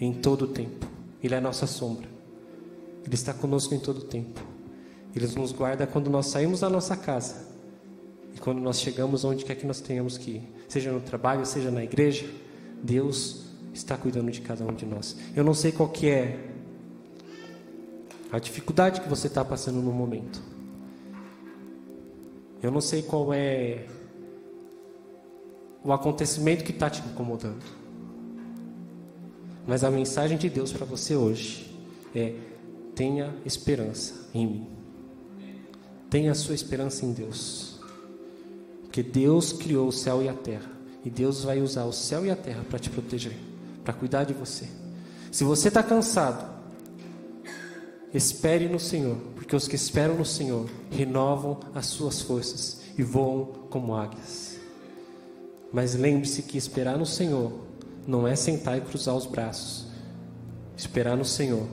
em 0.00 0.12
todo 0.12 0.42
o 0.42 0.48
tempo. 0.48 0.86
Ele 1.22 1.34
é 1.34 1.38
a 1.38 1.40
nossa 1.40 1.66
sombra. 1.66 2.08
Ele 3.04 3.14
está 3.14 3.34
conosco 3.34 3.74
em 3.74 3.78
todo 3.78 3.98
o 3.98 4.04
tempo. 4.04 4.40
Ele 5.14 5.26
nos 5.36 5.52
guarda 5.52 5.86
quando 5.86 6.08
nós 6.08 6.26
saímos 6.26 6.60
da 6.60 6.70
nossa 6.70 6.96
casa 6.96 7.46
e 8.34 8.38
quando 8.38 8.60
nós 8.60 8.80
chegamos 8.80 9.24
onde 9.24 9.44
quer 9.44 9.54
que 9.56 9.66
nós 9.66 9.80
tenhamos 9.80 10.16
que 10.16 10.30
ir, 10.30 10.52
seja 10.68 10.90
no 10.90 11.00
trabalho, 11.00 11.44
seja 11.44 11.70
na 11.70 11.84
igreja. 11.84 12.26
Deus 12.82 13.44
está 13.74 13.96
cuidando 13.96 14.30
de 14.30 14.40
cada 14.40 14.64
um 14.64 14.72
de 14.72 14.86
nós. 14.86 15.16
Eu 15.36 15.44
não 15.44 15.54
sei 15.54 15.70
qual 15.70 15.88
que 15.88 16.08
é 16.08 16.48
a 18.30 18.38
dificuldade 18.38 19.02
que 19.02 19.08
você 19.08 19.26
está 19.26 19.44
passando 19.44 19.82
no 19.82 19.92
momento. 19.92 20.51
Eu 22.62 22.70
não 22.70 22.80
sei 22.80 23.02
qual 23.02 23.34
é 23.34 23.86
o 25.82 25.92
acontecimento 25.92 26.62
que 26.62 26.70
está 26.70 26.88
te 26.88 27.00
incomodando. 27.00 27.64
Mas 29.66 29.82
a 29.82 29.90
mensagem 29.90 30.38
de 30.38 30.48
Deus 30.48 30.72
para 30.72 30.86
você 30.86 31.16
hoje 31.16 31.76
é: 32.14 32.34
tenha 32.94 33.34
esperança 33.44 34.28
em 34.32 34.46
mim. 34.46 34.66
Tenha 36.08 36.32
a 36.32 36.34
sua 36.34 36.54
esperança 36.54 37.04
em 37.04 37.12
Deus. 37.12 37.80
Porque 38.82 39.02
Deus 39.02 39.52
criou 39.52 39.88
o 39.88 39.92
céu 39.92 40.22
e 40.22 40.28
a 40.28 40.34
terra. 40.34 40.70
E 41.04 41.10
Deus 41.10 41.42
vai 41.42 41.60
usar 41.60 41.84
o 41.84 41.92
céu 41.92 42.24
e 42.24 42.30
a 42.30 42.36
terra 42.36 42.64
para 42.68 42.78
te 42.78 42.90
proteger, 42.90 43.36
para 43.82 43.92
cuidar 43.92 44.24
de 44.24 44.32
você. 44.32 44.68
Se 45.32 45.42
você 45.42 45.68
está 45.68 45.82
cansado, 45.82 46.48
espere 48.14 48.68
no 48.68 48.78
Senhor, 48.78 49.16
porque 49.42 49.56
os 49.56 49.66
que 49.66 49.74
esperam 49.74 50.14
no 50.14 50.24
Senhor 50.24 50.70
renovam 50.88 51.58
as 51.74 51.86
suas 51.86 52.22
forças 52.22 52.80
e 52.96 53.02
voam 53.02 53.46
como 53.68 53.92
águias. 53.92 54.56
Mas 55.72 55.96
lembre-se 55.96 56.44
que 56.44 56.56
esperar 56.56 56.96
no 56.96 57.04
Senhor 57.04 57.52
não 58.06 58.26
é 58.26 58.36
sentar 58.36 58.78
e 58.78 58.80
cruzar 58.82 59.16
os 59.16 59.26
braços. 59.26 59.88
Esperar 60.76 61.16
no 61.16 61.24
Senhor 61.24 61.66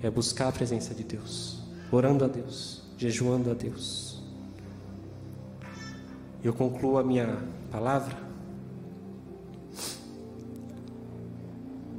é 0.00 0.08
buscar 0.08 0.46
a 0.46 0.52
presença 0.52 0.94
de 0.94 1.02
Deus, 1.02 1.58
orando 1.90 2.24
a 2.24 2.28
Deus, 2.28 2.84
jejuando 2.96 3.50
a 3.50 3.54
Deus. 3.54 4.22
Eu 6.44 6.54
concluo 6.54 6.98
a 6.98 7.02
minha 7.02 7.42
palavra 7.72 8.16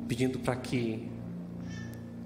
pedindo 0.08 0.39
para 0.39 0.55
que 0.55 1.12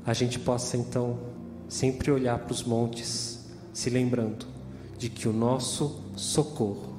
a 0.06 0.13
gente 0.13 0.38
possa 0.38 0.77
então 0.77 1.33
sempre 1.67 2.12
olhar 2.12 2.39
para 2.39 2.52
os 2.52 2.63
montes, 2.63 3.49
se 3.73 3.89
lembrando 3.89 4.45
de 4.97 5.10
que 5.10 5.28
o 5.28 5.34
nosso 5.34 6.04
socorro 6.15 6.95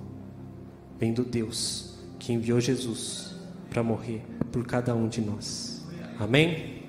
vem 0.99 1.13
do 1.13 1.25
Deus 1.25 1.95
que 2.19 2.33
enviou 2.33 2.61
Jesus 2.61 3.35
para 3.71 3.83
morrer 3.83 4.23
por 4.51 4.67
cada 4.67 4.95
um 4.95 5.09
de 5.09 5.21
nós. 5.21 5.85
Amém? 6.19 6.83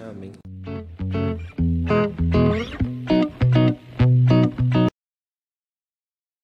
Amém. 0.00 0.32